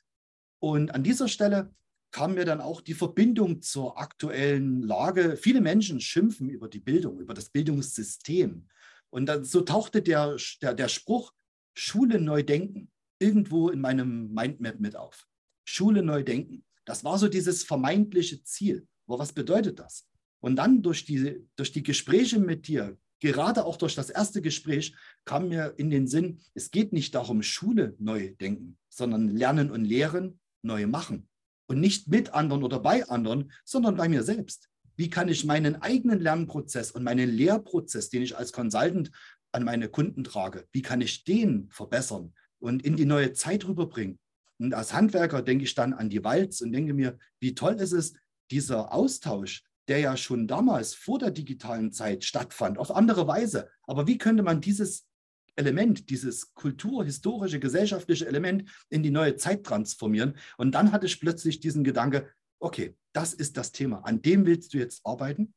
Und 0.62 0.94
an 0.94 1.04
dieser 1.04 1.30
Stelle 1.30 1.74
kam 2.12 2.34
mir 2.34 2.44
dann 2.44 2.60
auch 2.60 2.82
die 2.82 2.94
Verbindung 2.94 3.62
zur 3.62 3.98
aktuellen 3.98 4.82
Lage. 4.82 5.38
Viele 5.38 5.62
Menschen 5.62 6.02
schimpfen 6.02 6.50
über 6.50 6.68
die 6.68 6.82
Bildung, 6.82 7.22
über 7.22 7.34
das 7.34 7.50
Bildungssystem. 7.50 8.68
Und 9.10 9.26
dann, 9.28 9.46
so 9.46 9.62
tauchte 9.62 10.02
der, 10.02 10.36
der, 10.62 10.74
der 10.74 10.90
Spruch 10.90 11.32
Schule 11.74 12.20
neu 12.20 12.44
denken 12.44 12.92
irgendwo 13.20 13.70
in 13.70 13.80
meinem 13.80 14.34
Mindmap 14.34 14.82
mit 14.82 14.98
auf. 14.98 15.28
Schule 15.66 16.04
neu 16.04 16.24
denken. 16.24 16.66
Das 16.84 17.06
war 17.06 17.18
so 17.18 17.30
dieses 17.30 17.64
vermeintliche 17.64 18.44
Ziel. 18.44 18.86
Aber 19.10 19.20
was 19.20 19.34
bedeutet 19.34 19.80
das? 19.80 20.08
Und 20.40 20.56
dann 20.56 20.84
durch 20.84 21.04
die, 21.04 21.44
durch 21.56 21.72
die 21.72 21.84
Gespräche 21.84 22.40
mit 22.40 22.68
dir 22.68 22.96
gerade 23.20 23.66
auch 23.66 23.76
durch 23.76 23.96
das 23.96 24.10
erste 24.10 24.42
Gespräch 24.42 24.96
kam 25.26 25.50
mir 25.50 25.74
in 25.78 25.90
den 25.90 26.08
Sinn, 26.08 26.40
es 26.54 26.72
geht 26.72 26.94
nicht 26.94 27.16
darum, 27.16 27.42
Schule 27.42 27.96
neu 28.00 28.36
denken, 28.40 28.78
sondern 28.88 29.30
lernen 29.30 29.72
und 29.72 29.84
lehren, 29.84 30.40
neu 30.62 30.88
machen. 30.88 31.28
Und 31.68 31.80
nicht 31.80 32.08
mit 32.08 32.34
anderen 32.34 32.64
oder 32.64 32.80
bei 32.80 33.08
anderen, 33.10 33.52
sondern 33.66 33.98
bei 33.98 34.08
mir 34.08 34.24
selbst. 34.24 34.70
Wie 34.96 35.10
kann 35.10 35.28
ich 35.28 35.44
meinen 35.44 35.82
eigenen 35.82 36.20
Lernprozess 36.20 36.92
und 36.92 37.04
meinen 37.04 37.30
Lehrprozess, 37.30 38.10
den 38.10 38.22
ich 38.22 38.38
als 38.38 38.54
Consultant 38.54 39.12
an 39.52 39.64
meine 39.64 39.90
Kunden 39.90 40.24
trage, 40.24 40.68
wie 40.72 40.82
kann 40.82 41.02
ich 41.02 41.24
den 41.24 41.68
verbessern 41.72 42.34
und 42.60 42.84
in 42.84 42.96
die 42.96 43.06
neue 43.06 43.34
Zeit 43.34 43.68
rüberbringen? 43.68 44.20
Und 44.60 44.74
als 44.74 44.94
Handwerker 44.94 45.42
denke 45.42 45.64
ich 45.64 45.74
dann 45.74 45.94
an 45.94 46.10
die 46.10 46.24
Walz 46.24 46.62
und 46.62 46.74
denke 46.74 46.94
mir, 46.94 47.18
wie 47.40 47.56
toll 47.56 47.76
ist 47.76 47.94
es, 47.94 48.14
dieser 48.52 48.94
Austausch, 48.94 49.64
der 49.88 50.00
ja 50.00 50.18
schon 50.18 50.48
damals 50.48 50.94
vor 50.94 51.20
der 51.20 51.32
digitalen 51.32 51.92
Zeit 51.92 52.24
stattfand, 52.24 52.78
auf 52.78 52.96
andere 52.96 53.28
Weise. 53.28 53.70
Aber 53.84 54.08
wie 54.08 54.18
könnte 54.18 54.44
man 54.44 54.62
dieses 54.62 55.08
Element, 55.56 56.10
dieses 56.10 56.54
kulturhistorische, 56.54 57.60
gesellschaftliche 57.60 58.28
Element 58.28 58.70
in 58.90 59.04
die 59.04 59.12
neue 59.12 59.36
Zeit 59.36 59.64
transformieren? 59.64 60.36
Und 60.58 60.74
dann 60.74 60.92
hatte 60.92 61.08
ich 61.08 61.20
plötzlich 61.20 61.60
diesen 61.60 61.84
Gedanke, 61.84 62.30
okay, 62.60 62.96
das 63.14 63.34
ist 63.34 63.58
das 63.58 63.72
Thema, 63.72 64.06
an 64.06 64.22
dem 64.22 64.46
willst 64.46 64.74
du 64.74 64.78
jetzt 64.78 65.02
arbeiten? 65.06 65.54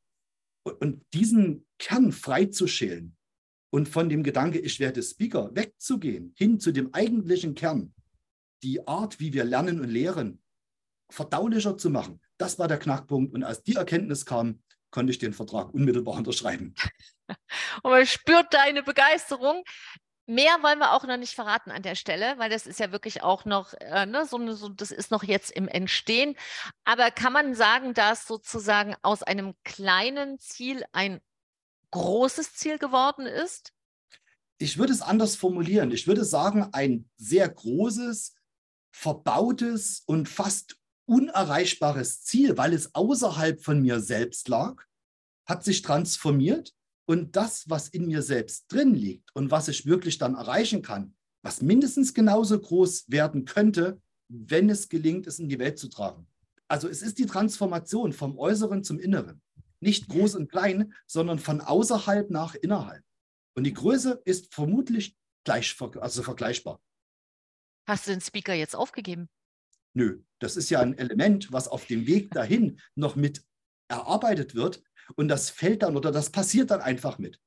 Und 0.63 1.05
diesen 1.13 1.65
Kern 1.77 2.11
freizuschälen 2.11 3.15
und 3.69 3.89
von 3.89 4.09
dem 4.09 4.23
Gedanke, 4.23 4.59
ich 4.59 4.79
werde 4.79 5.03
Speaker, 5.03 5.53
wegzugehen, 5.55 6.33
hin 6.37 6.59
zu 6.59 6.71
dem 6.71 6.93
eigentlichen 6.93 7.53
Kern, 7.53 7.93
die 8.63 8.87
Art, 8.87 9.19
wie 9.19 9.33
wir 9.33 9.43
lernen 9.43 9.81
und 9.81 9.89
lehren, 9.89 10.41
verdaulicher 11.09 11.77
zu 11.77 11.89
machen, 11.89 12.19
das 12.37 12.59
war 12.59 12.67
der 12.67 12.79
Knackpunkt. 12.79 13.33
Und 13.33 13.43
als 13.43 13.63
die 13.63 13.75
Erkenntnis 13.75 14.25
kam, 14.25 14.61
konnte 14.91 15.11
ich 15.11 15.19
den 15.19 15.33
Vertrag 15.33 15.73
unmittelbar 15.73 16.15
unterschreiben. 16.17 16.75
Und 17.83 17.91
man 17.91 18.05
spürt 18.05 18.53
deine 18.53 18.83
Begeisterung. 18.83 19.63
Mehr 20.25 20.57
wollen 20.61 20.79
wir 20.79 20.93
auch 20.93 21.03
noch 21.03 21.17
nicht 21.17 21.33
verraten 21.33 21.69
an 21.69 21.81
der 21.81 21.95
Stelle, 21.95 22.35
weil 22.37 22.49
das 22.49 22.65
ist 22.65 22.79
ja 22.79 22.93
wirklich 22.93 23.23
auch 23.23 23.43
noch, 23.43 23.73
äh, 23.81 24.05
ne, 24.05 24.25
so, 24.25 24.53
so, 24.53 24.69
das 24.69 24.91
ist 24.91 25.11
noch 25.11 25.23
jetzt 25.23 25.51
im 25.51 25.67
Entstehen. 25.67 26.37
Aber 26.85 27.11
kann 27.11 27.33
man 27.33 27.55
sagen, 27.55 27.93
dass 27.93 28.25
sozusagen 28.25 28.95
aus 29.01 29.21
einem 29.21 29.53
kleinen 29.65 30.39
Ziel 30.39 30.85
ein 30.93 31.19
großes 31.91 32.55
Ziel 32.55 32.77
geworden 32.77 33.25
ist? 33.25 33.73
Ich 34.57 34.77
würde 34.77 34.93
es 34.93 35.01
anders 35.01 35.35
formulieren. 35.35 35.91
Ich 35.91 36.07
würde 36.07 36.23
sagen, 36.23 36.69
ein 36.71 37.09
sehr 37.17 37.49
großes, 37.49 38.33
verbautes 38.91 40.03
und 40.05 40.29
fast 40.29 40.77
unerreichbares 41.05 42.23
Ziel, 42.23 42.57
weil 42.57 42.73
es 42.73 42.93
außerhalb 42.95 43.61
von 43.61 43.81
mir 43.81 43.99
selbst 43.99 44.47
lag, 44.47 44.83
hat 45.45 45.63
sich 45.63 45.81
transformiert 45.81 46.73
und 47.05 47.35
das, 47.35 47.69
was 47.69 47.89
in 47.89 48.07
mir 48.07 48.21
selbst 48.21 48.71
drin 48.71 48.93
liegt 48.93 49.35
und 49.35 49.51
was 49.51 49.67
ich 49.67 49.85
wirklich 49.85 50.17
dann 50.17 50.35
erreichen 50.35 50.81
kann, 50.81 51.15
was 51.41 51.61
mindestens 51.61 52.13
genauso 52.13 52.59
groß 52.59 53.05
werden 53.09 53.45
könnte, 53.45 54.01
wenn 54.29 54.69
es 54.69 54.89
gelingt, 54.89 55.27
es 55.27 55.39
in 55.39 55.49
die 55.49 55.59
Welt 55.59 55.77
zu 55.77 55.89
tragen. 55.89 56.27
Also 56.67 56.87
es 56.87 57.01
ist 57.01 57.19
die 57.19 57.25
Transformation 57.25 58.13
vom 58.13 58.37
Äußeren 58.37 58.83
zum 58.83 58.99
Inneren. 58.99 59.41
Nicht 59.79 60.07
groß 60.07 60.35
und 60.35 60.49
klein, 60.49 60.93
sondern 61.07 61.39
von 61.39 61.59
außerhalb 61.59 62.29
nach 62.29 62.55
innerhalb. 62.55 63.03
Und 63.55 63.65
die 63.65 63.73
Größe 63.73 64.21
ist 64.23 64.53
vermutlich 64.53 65.15
gleich, 65.43 65.75
also 65.99 66.23
vergleichbar. 66.23 66.79
Hast 67.85 68.07
du 68.07 68.11
den 68.11 68.21
Speaker 68.21 68.53
jetzt 68.53 68.75
aufgegeben? 68.75 69.29
Nö, 69.93 70.21
das 70.39 70.57
ist 70.57 70.69
ja 70.69 70.81
ein 70.81 70.97
Element, 70.97 71.51
was 71.51 71.67
auf 71.67 71.85
dem 71.85 72.07
Weg 72.07 72.31
dahin 72.31 72.79
noch 72.95 73.15
mit 73.15 73.43
erarbeitet 73.87 74.55
wird. 74.55 74.81
Und 75.15 75.27
das 75.27 75.49
fällt 75.49 75.83
dann 75.83 75.97
oder 75.97 76.11
das 76.11 76.31
passiert 76.31 76.71
dann 76.71 76.81
einfach 76.81 77.17
mit. 77.17 77.39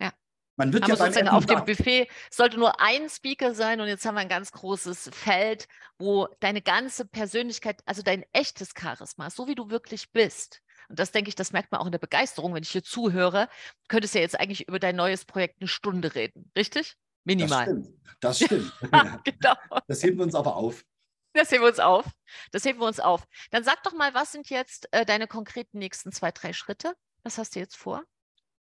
Ja. 0.00 0.12
Man 0.56 0.72
wird 0.72 0.84
Aber 0.84 0.92
ja 0.92 0.96
sozusagen 0.96 1.28
auf 1.28 1.46
dem 1.46 1.64
Buffet 1.64 2.08
sollte 2.30 2.58
nur 2.58 2.80
ein 2.80 3.08
Speaker 3.08 3.54
sein 3.54 3.80
und 3.80 3.88
jetzt 3.88 4.04
haben 4.04 4.14
wir 4.14 4.20
ein 4.20 4.28
ganz 4.28 4.52
großes 4.52 5.10
Feld, 5.12 5.68
wo 5.98 6.28
deine 6.40 6.62
ganze 6.62 7.04
Persönlichkeit, 7.06 7.82
also 7.86 8.02
dein 8.02 8.24
echtes 8.32 8.72
Charisma, 8.78 9.30
so 9.30 9.46
wie 9.46 9.54
du 9.54 9.70
wirklich 9.70 10.12
bist. 10.12 10.62
Und 10.88 10.98
das 10.98 11.12
denke 11.12 11.28
ich, 11.28 11.34
das 11.34 11.52
merkt 11.52 11.70
man 11.72 11.80
auch 11.80 11.86
in 11.86 11.92
der 11.92 11.98
Begeisterung, 11.98 12.54
wenn 12.54 12.62
ich 12.62 12.70
hier 12.70 12.82
zuhöre. 12.82 13.48
Du 13.82 13.88
könntest 13.88 14.14
ja 14.14 14.20
jetzt 14.20 14.38
eigentlich 14.38 14.68
über 14.68 14.78
dein 14.78 14.96
neues 14.96 15.24
Projekt 15.24 15.60
eine 15.60 15.68
Stunde 15.68 16.14
reden, 16.14 16.50
richtig? 16.56 16.96
Minimal. 17.24 17.82
Das 18.20 18.38
stimmt. 18.38 18.72
Das, 18.80 18.90
stimmt. 18.90 19.24
genau. 19.24 19.54
das 19.86 20.02
heben 20.02 20.18
wir 20.18 20.24
uns 20.24 20.34
aber 20.34 20.56
auf. 20.56 20.84
Das 21.34 21.50
heben 21.50 21.62
wir 21.62 21.68
uns 21.68 21.78
auf. 21.78 22.06
Das 22.50 22.64
heben 22.64 22.78
wir 22.78 22.86
uns 22.86 23.00
auf. 23.00 23.26
Dann 23.50 23.64
sag 23.64 23.82
doch 23.84 23.94
mal, 23.94 24.12
was 24.14 24.32
sind 24.32 24.50
jetzt 24.50 24.88
äh, 24.92 25.06
deine 25.06 25.26
konkreten 25.26 25.78
nächsten 25.78 26.12
zwei, 26.12 26.30
drei 26.30 26.52
Schritte? 26.52 26.94
Was 27.22 27.38
hast 27.38 27.54
du 27.54 27.60
jetzt 27.60 27.76
vor? 27.76 28.04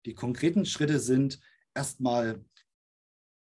Die 0.06 0.14
konkreten 0.14 0.66
Schritte 0.66 1.00
sind 1.00 1.40
erstmal 1.74 2.44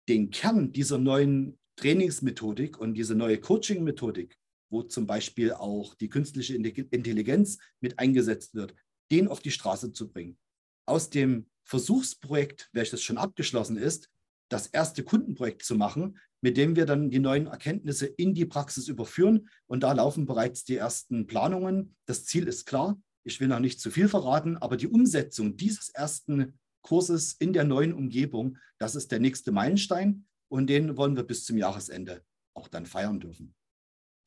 den 0.08 0.30
Kern 0.30 0.72
dieser 0.72 0.98
neuen 0.98 1.58
Trainingsmethodik 1.76 2.78
und 2.78 2.94
diese 2.94 3.14
neue 3.14 3.40
Coaching-Methodik, 3.40 4.36
wo 4.70 4.82
zum 4.82 5.06
Beispiel 5.06 5.52
auch 5.52 5.94
die 5.94 6.08
künstliche 6.08 6.54
Intelligenz 6.54 7.58
mit 7.80 7.98
eingesetzt 7.98 8.54
wird, 8.54 8.74
den 9.10 9.28
auf 9.28 9.40
die 9.40 9.50
Straße 9.50 9.92
zu 9.92 10.10
bringen. 10.10 10.38
Aus 10.86 11.10
dem 11.10 11.46
Versuchsprojekt, 11.64 12.68
welches 12.72 13.02
schon 13.02 13.18
abgeschlossen 13.18 13.76
ist, 13.76 14.10
das 14.52 14.66
erste 14.66 15.02
Kundenprojekt 15.02 15.64
zu 15.64 15.74
machen, 15.74 16.18
mit 16.40 16.56
dem 16.56 16.76
wir 16.76 16.86
dann 16.86 17.10
die 17.10 17.18
neuen 17.18 17.46
Erkenntnisse 17.46 18.06
in 18.06 18.34
die 18.34 18.44
Praxis 18.44 18.88
überführen. 18.88 19.48
Und 19.66 19.82
da 19.82 19.92
laufen 19.92 20.26
bereits 20.26 20.64
die 20.64 20.76
ersten 20.76 21.26
Planungen. 21.26 21.96
Das 22.06 22.26
Ziel 22.26 22.46
ist 22.46 22.66
klar. 22.66 23.00
Ich 23.24 23.40
will 23.40 23.48
noch 23.48 23.60
nicht 23.60 23.80
zu 23.80 23.90
viel 23.90 24.08
verraten, 24.08 24.56
aber 24.56 24.76
die 24.76 24.88
Umsetzung 24.88 25.56
dieses 25.56 25.88
ersten 25.90 26.58
Kurses 26.82 27.34
in 27.34 27.52
der 27.52 27.64
neuen 27.64 27.92
Umgebung, 27.92 28.58
das 28.78 28.96
ist 28.96 29.12
der 29.12 29.20
nächste 29.20 29.52
Meilenstein. 29.52 30.26
Und 30.48 30.66
den 30.66 30.96
wollen 30.96 31.16
wir 31.16 31.22
bis 31.22 31.44
zum 31.44 31.56
Jahresende 31.56 32.22
auch 32.54 32.68
dann 32.68 32.84
feiern 32.84 33.20
dürfen. 33.20 33.54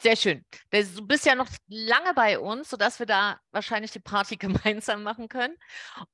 Sehr 0.02 0.16
schön. 0.16 0.44
Du 0.72 1.08
bist 1.08 1.26
ja 1.26 1.36
noch 1.36 1.50
lange 1.68 2.14
bei 2.16 2.40
uns, 2.40 2.70
sodass 2.70 3.00
wir 3.00 3.06
da 3.06 3.40
wahrscheinlich 3.52 3.92
die 3.92 4.00
Party 4.00 4.36
gemeinsam 4.38 5.04
machen 5.04 5.30
können. 5.30 5.56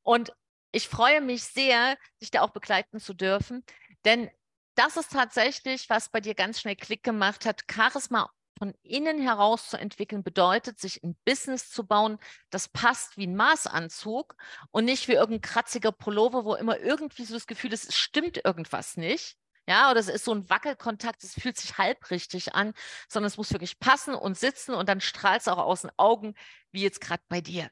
Und 0.01 0.33
ich 0.71 0.87
freue 0.87 1.21
mich 1.21 1.43
sehr, 1.43 1.97
dich 2.21 2.31
da 2.31 2.41
auch 2.41 2.51
begleiten 2.51 2.99
zu 2.99 3.13
dürfen, 3.13 3.63
denn 4.05 4.29
das 4.75 4.97
ist 4.97 5.11
tatsächlich, 5.11 5.89
was 5.89 6.09
bei 6.09 6.21
dir 6.21 6.33
ganz 6.33 6.61
schnell 6.61 6.75
Klick 6.75 7.03
gemacht 7.03 7.45
hat. 7.45 7.63
Charisma 7.69 8.29
von 8.57 8.75
innen 8.83 9.19
heraus 9.19 9.69
zu 9.69 9.77
entwickeln, 9.77 10.21
bedeutet, 10.23 10.79
sich 10.79 11.01
ein 11.03 11.17
Business 11.25 11.71
zu 11.71 11.83
bauen, 11.83 12.19
das 12.51 12.69
passt 12.69 13.17
wie 13.17 13.25
ein 13.25 13.35
Maßanzug 13.35 14.35
und 14.69 14.85
nicht 14.85 15.07
wie 15.07 15.13
irgendein 15.13 15.41
kratziger 15.41 15.91
Pullover, 15.91 16.45
wo 16.45 16.53
immer 16.53 16.79
irgendwie 16.79 17.25
so 17.25 17.33
das 17.33 17.47
Gefühl 17.47 17.73
ist, 17.73 17.89
es 17.89 17.95
stimmt 17.95 18.39
irgendwas 18.45 18.97
nicht. 18.97 19.35
Ja, 19.67 19.89
oder 19.89 19.99
es 19.99 20.07
ist 20.07 20.25
so 20.25 20.33
ein 20.33 20.47
Wackelkontakt, 20.47 21.23
es 21.23 21.33
fühlt 21.33 21.57
sich 21.57 21.77
halbrichtig 21.79 22.53
an, 22.53 22.73
sondern 23.07 23.27
es 23.27 23.37
muss 23.37 23.51
wirklich 23.51 23.79
passen 23.79 24.13
und 24.13 24.37
sitzen 24.37 24.75
und 24.75 24.89
dann 24.89 25.01
strahlt 25.01 25.41
es 25.41 25.47
auch 25.47 25.57
aus 25.57 25.81
den 25.81 25.91
Augen, 25.97 26.35
wie 26.71 26.83
jetzt 26.83 27.01
gerade 27.01 27.23
bei 27.29 27.41
dir. 27.41 27.69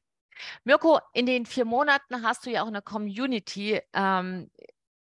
Mirko, 0.64 1.00
in 1.14 1.28
den 1.28 1.46
vier 1.46 1.66
Monaten 1.66 2.24
hast 2.24 2.46
du 2.46 2.50
ja 2.50 2.64
auch 2.64 2.68
eine 2.68 2.82
Community 2.82 3.82
ähm, 3.94 4.50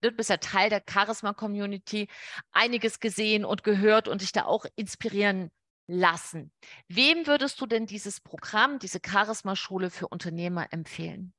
du 0.00 0.10
bist 0.12 0.30
ja 0.30 0.36
Teil 0.36 0.70
der 0.70 0.82
Charisma-Community, 0.88 2.08
einiges 2.52 3.00
gesehen 3.00 3.44
und 3.44 3.64
gehört 3.64 4.08
und 4.08 4.20
dich 4.20 4.32
da 4.32 4.44
auch 4.44 4.66
inspirieren 4.76 5.50
lassen. 5.86 6.52
Wem 6.88 7.26
würdest 7.26 7.60
du 7.60 7.66
denn 7.66 7.86
dieses 7.86 8.20
Programm, 8.20 8.78
diese 8.78 9.00
Charisma-Schule 9.04 9.90
für 9.90 10.08
Unternehmer 10.08 10.72
empfehlen? 10.72 11.32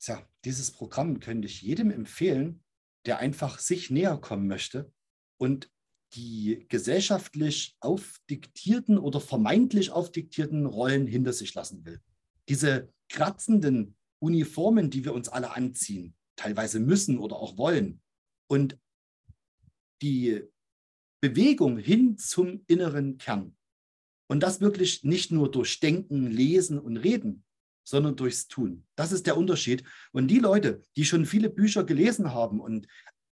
Tja, 0.00 0.26
dieses 0.44 0.70
Programm 0.72 1.20
könnte 1.20 1.46
ich 1.46 1.62
jedem 1.62 1.90
empfehlen, 1.90 2.64
der 3.06 3.18
einfach 3.18 3.58
sich 3.58 3.90
näher 3.90 4.16
kommen 4.16 4.46
möchte 4.46 4.92
und 5.36 5.70
die 6.14 6.66
gesellschaftlich 6.68 7.76
aufdiktierten 7.80 8.98
oder 8.98 9.20
vermeintlich 9.20 9.90
aufdiktierten 9.90 10.66
Rollen 10.66 11.06
hinter 11.06 11.32
sich 11.32 11.54
lassen 11.54 11.84
will. 11.84 12.00
Diese 12.48 12.92
kratzenden 13.08 13.96
Uniformen, 14.18 14.90
die 14.90 15.04
wir 15.04 15.14
uns 15.14 15.28
alle 15.28 15.54
anziehen, 15.54 16.14
teilweise 16.42 16.80
müssen 16.80 17.18
oder 17.18 17.36
auch 17.36 17.56
wollen. 17.56 18.00
Und 18.48 18.78
die 20.02 20.42
Bewegung 21.20 21.78
hin 21.78 22.18
zum 22.18 22.64
inneren 22.66 23.16
Kern. 23.18 23.56
Und 24.28 24.42
das 24.42 24.60
wirklich 24.60 25.04
nicht 25.04 25.30
nur 25.30 25.50
durch 25.50 25.78
Denken, 25.78 26.26
Lesen 26.26 26.78
und 26.78 26.96
Reden, 26.96 27.44
sondern 27.84 28.16
durchs 28.16 28.48
Tun. 28.48 28.84
Das 28.96 29.12
ist 29.12 29.26
der 29.26 29.36
Unterschied. 29.36 29.84
Und 30.12 30.28
die 30.28 30.38
Leute, 30.38 30.82
die 30.96 31.04
schon 31.04 31.26
viele 31.26 31.50
Bücher 31.50 31.84
gelesen 31.84 32.32
haben 32.32 32.60
und 32.60 32.88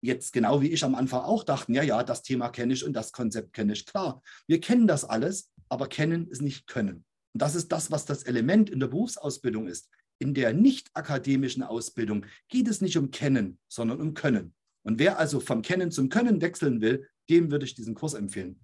jetzt 0.02 0.34
genau 0.34 0.62
wie 0.62 0.72
ich 0.72 0.84
am 0.84 0.96
Anfang 0.96 1.22
auch 1.22 1.44
dachten, 1.44 1.74
ja, 1.74 1.84
ja, 1.84 2.04
das 2.04 2.24
Thema 2.24 2.50
kenne 2.50 2.74
ich 2.74 2.86
und 2.86 2.94
das 2.94 3.12
Konzept 3.12 3.54
kenne 3.54 3.74
ich. 3.74 3.86
Klar, 3.86 4.22
wir 4.48 4.62
kennen 4.62 4.88
das 4.88 5.04
alles, 5.06 5.52
aber 5.70 5.88
kennen 5.88 6.28
ist 6.28 6.42
nicht 6.42 6.68
können. 6.68 7.06
Und 7.34 7.42
das 7.42 7.56
ist 7.56 7.72
das, 7.72 7.89
was 7.92 8.06
das 8.06 8.24
Element 8.24 8.70
in 8.70 8.80
der 8.80 8.88
Berufsausbildung 8.88 9.68
ist. 9.68 9.89
In 10.24 10.34
der 10.34 10.54
nicht 10.54 10.90
akademischen 10.94 11.64
Ausbildung 11.64 12.26
geht 12.48 12.70
es 12.70 12.80
nicht 12.80 12.96
um 12.96 13.12
Kennen, 13.12 13.60
sondern 13.68 14.00
um 14.00 14.14
Können. 14.14 14.56
Und 14.84 14.98
wer 14.98 15.20
also 15.20 15.42
vom 15.42 15.62
Kennen 15.62 15.92
zum 15.92 16.08
Können 16.08 16.42
wechseln 16.42 16.80
will, 16.80 17.10
dem 17.30 17.52
würde 17.52 17.66
ich 17.66 17.76
diesen 17.76 17.94
Kurs 17.94 18.14
empfehlen. 18.14 18.64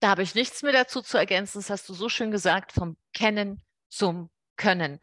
Da 0.00 0.10
habe 0.10 0.22
ich 0.22 0.34
nichts 0.34 0.62
mehr 0.62 0.74
dazu 0.74 1.00
zu 1.00 1.16
ergänzen. 1.16 1.60
Das 1.60 1.70
hast 1.70 1.88
du 1.88 1.94
so 1.94 2.10
schön 2.10 2.30
gesagt, 2.30 2.72
vom 2.72 2.98
Kennen 3.14 3.62
zum 3.88 4.28
Können. 4.56 5.00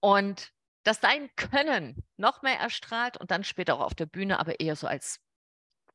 Und 0.00 0.50
dass 0.82 0.98
dein 0.98 1.30
Können 1.36 2.02
noch 2.16 2.42
mehr 2.42 2.58
erstrahlt 2.58 3.16
und 3.16 3.30
dann 3.30 3.44
später 3.44 3.76
auch 3.76 3.82
auf 3.82 3.94
der 3.94 4.06
Bühne, 4.06 4.40
aber 4.40 4.58
eher 4.58 4.74
so 4.74 4.88
als 4.88 5.20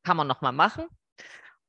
kann 0.04 0.16
man 0.16 0.26
noch 0.26 0.40
mal 0.40 0.52
machen. 0.52 0.86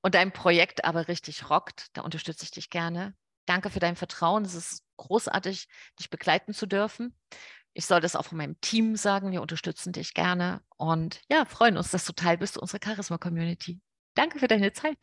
Und 0.02 0.16
dein 0.16 0.32
Projekt 0.32 0.86
aber 0.86 1.10
richtig 1.10 1.50
rockt, 1.50 1.88
da 1.92 2.04
unterstütze 2.04 2.46
ich 2.46 2.52
dich 2.52 2.70
gerne. 2.70 3.14
Danke 3.46 3.70
für 3.70 3.82
dein 3.82 3.98
Vertrauen. 3.98 4.46
Es 4.46 4.56
ist 4.56 4.85
großartig, 4.98 5.68
dich 6.00 6.10
begleiten 6.10 6.54
zu 6.54 6.66
dürfen. 6.66 7.16
Ich 7.74 7.86
soll 7.86 8.00
das 8.00 8.16
auch 8.16 8.26
von 8.26 8.38
meinem 8.38 8.60
Team 8.62 8.96
sagen. 8.96 9.32
Wir 9.32 9.42
unterstützen 9.42 9.92
dich 9.92 10.14
gerne 10.14 10.62
und 10.78 11.22
ja, 11.30 11.46
freuen 11.46 11.78
uns, 11.78 11.92
dass 11.92 12.06
du 12.06 12.14
Teil 12.14 12.38
bist 12.38 12.58
unserer 12.58 12.80
Charisma-Community. 12.84 13.82
Danke 14.16 14.40
für 14.40 14.48
deine 14.48 14.72
Zeit. 14.72 14.98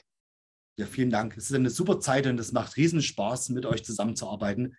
Ja, 0.79 0.87
vielen 0.87 1.11
Dank. 1.11 1.37
Es 1.37 1.51
ist 1.51 1.57
eine 1.57 1.69
super 1.69 2.01
Zeit 2.01 2.27
und 2.27 2.41
es 2.41 2.53
macht 2.53 2.77
riesen 2.77 3.03
Spaß, 3.03 3.51
mit 3.51 3.67
euch 3.67 3.85
zusammenzuarbeiten. 3.85 4.77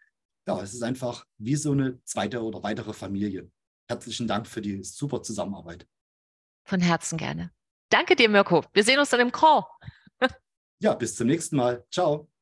ja, 0.48 0.60
es 0.62 0.74
ist 0.74 0.82
einfach 0.82 1.26
wie 1.38 1.56
so 1.56 1.72
eine 1.72 2.04
zweite 2.04 2.42
oder 2.42 2.64
weitere 2.64 2.94
Familie. 2.94 3.52
Herzlichen 3.88 4.28
Dank 4.28 4.48
für 4.48 4.62
die 4.62 4.84
super 4.84 5.22
Zusammenarbeit. 5.22 5.88
Von 6.66 6.80
Herzen 6.82 7.18
gerne. 7.18 7.52
Danke 7.90 8.16
dir, 8.16 8.28
Mirko. 8.28 8.66
Wir 8.74 8.84
sehen 8.84 8.98
uns 8.98 9.12
dann 9.12 9.20
im 9.20 9.32
Call. 9.32 9.66
ja, 10.80 10.96
bis 10.96 11.16
zum 11.16 11.28
nächsten 11.28 11.58
Mal. 11.58 11.86
Ciao. 11.92 12.33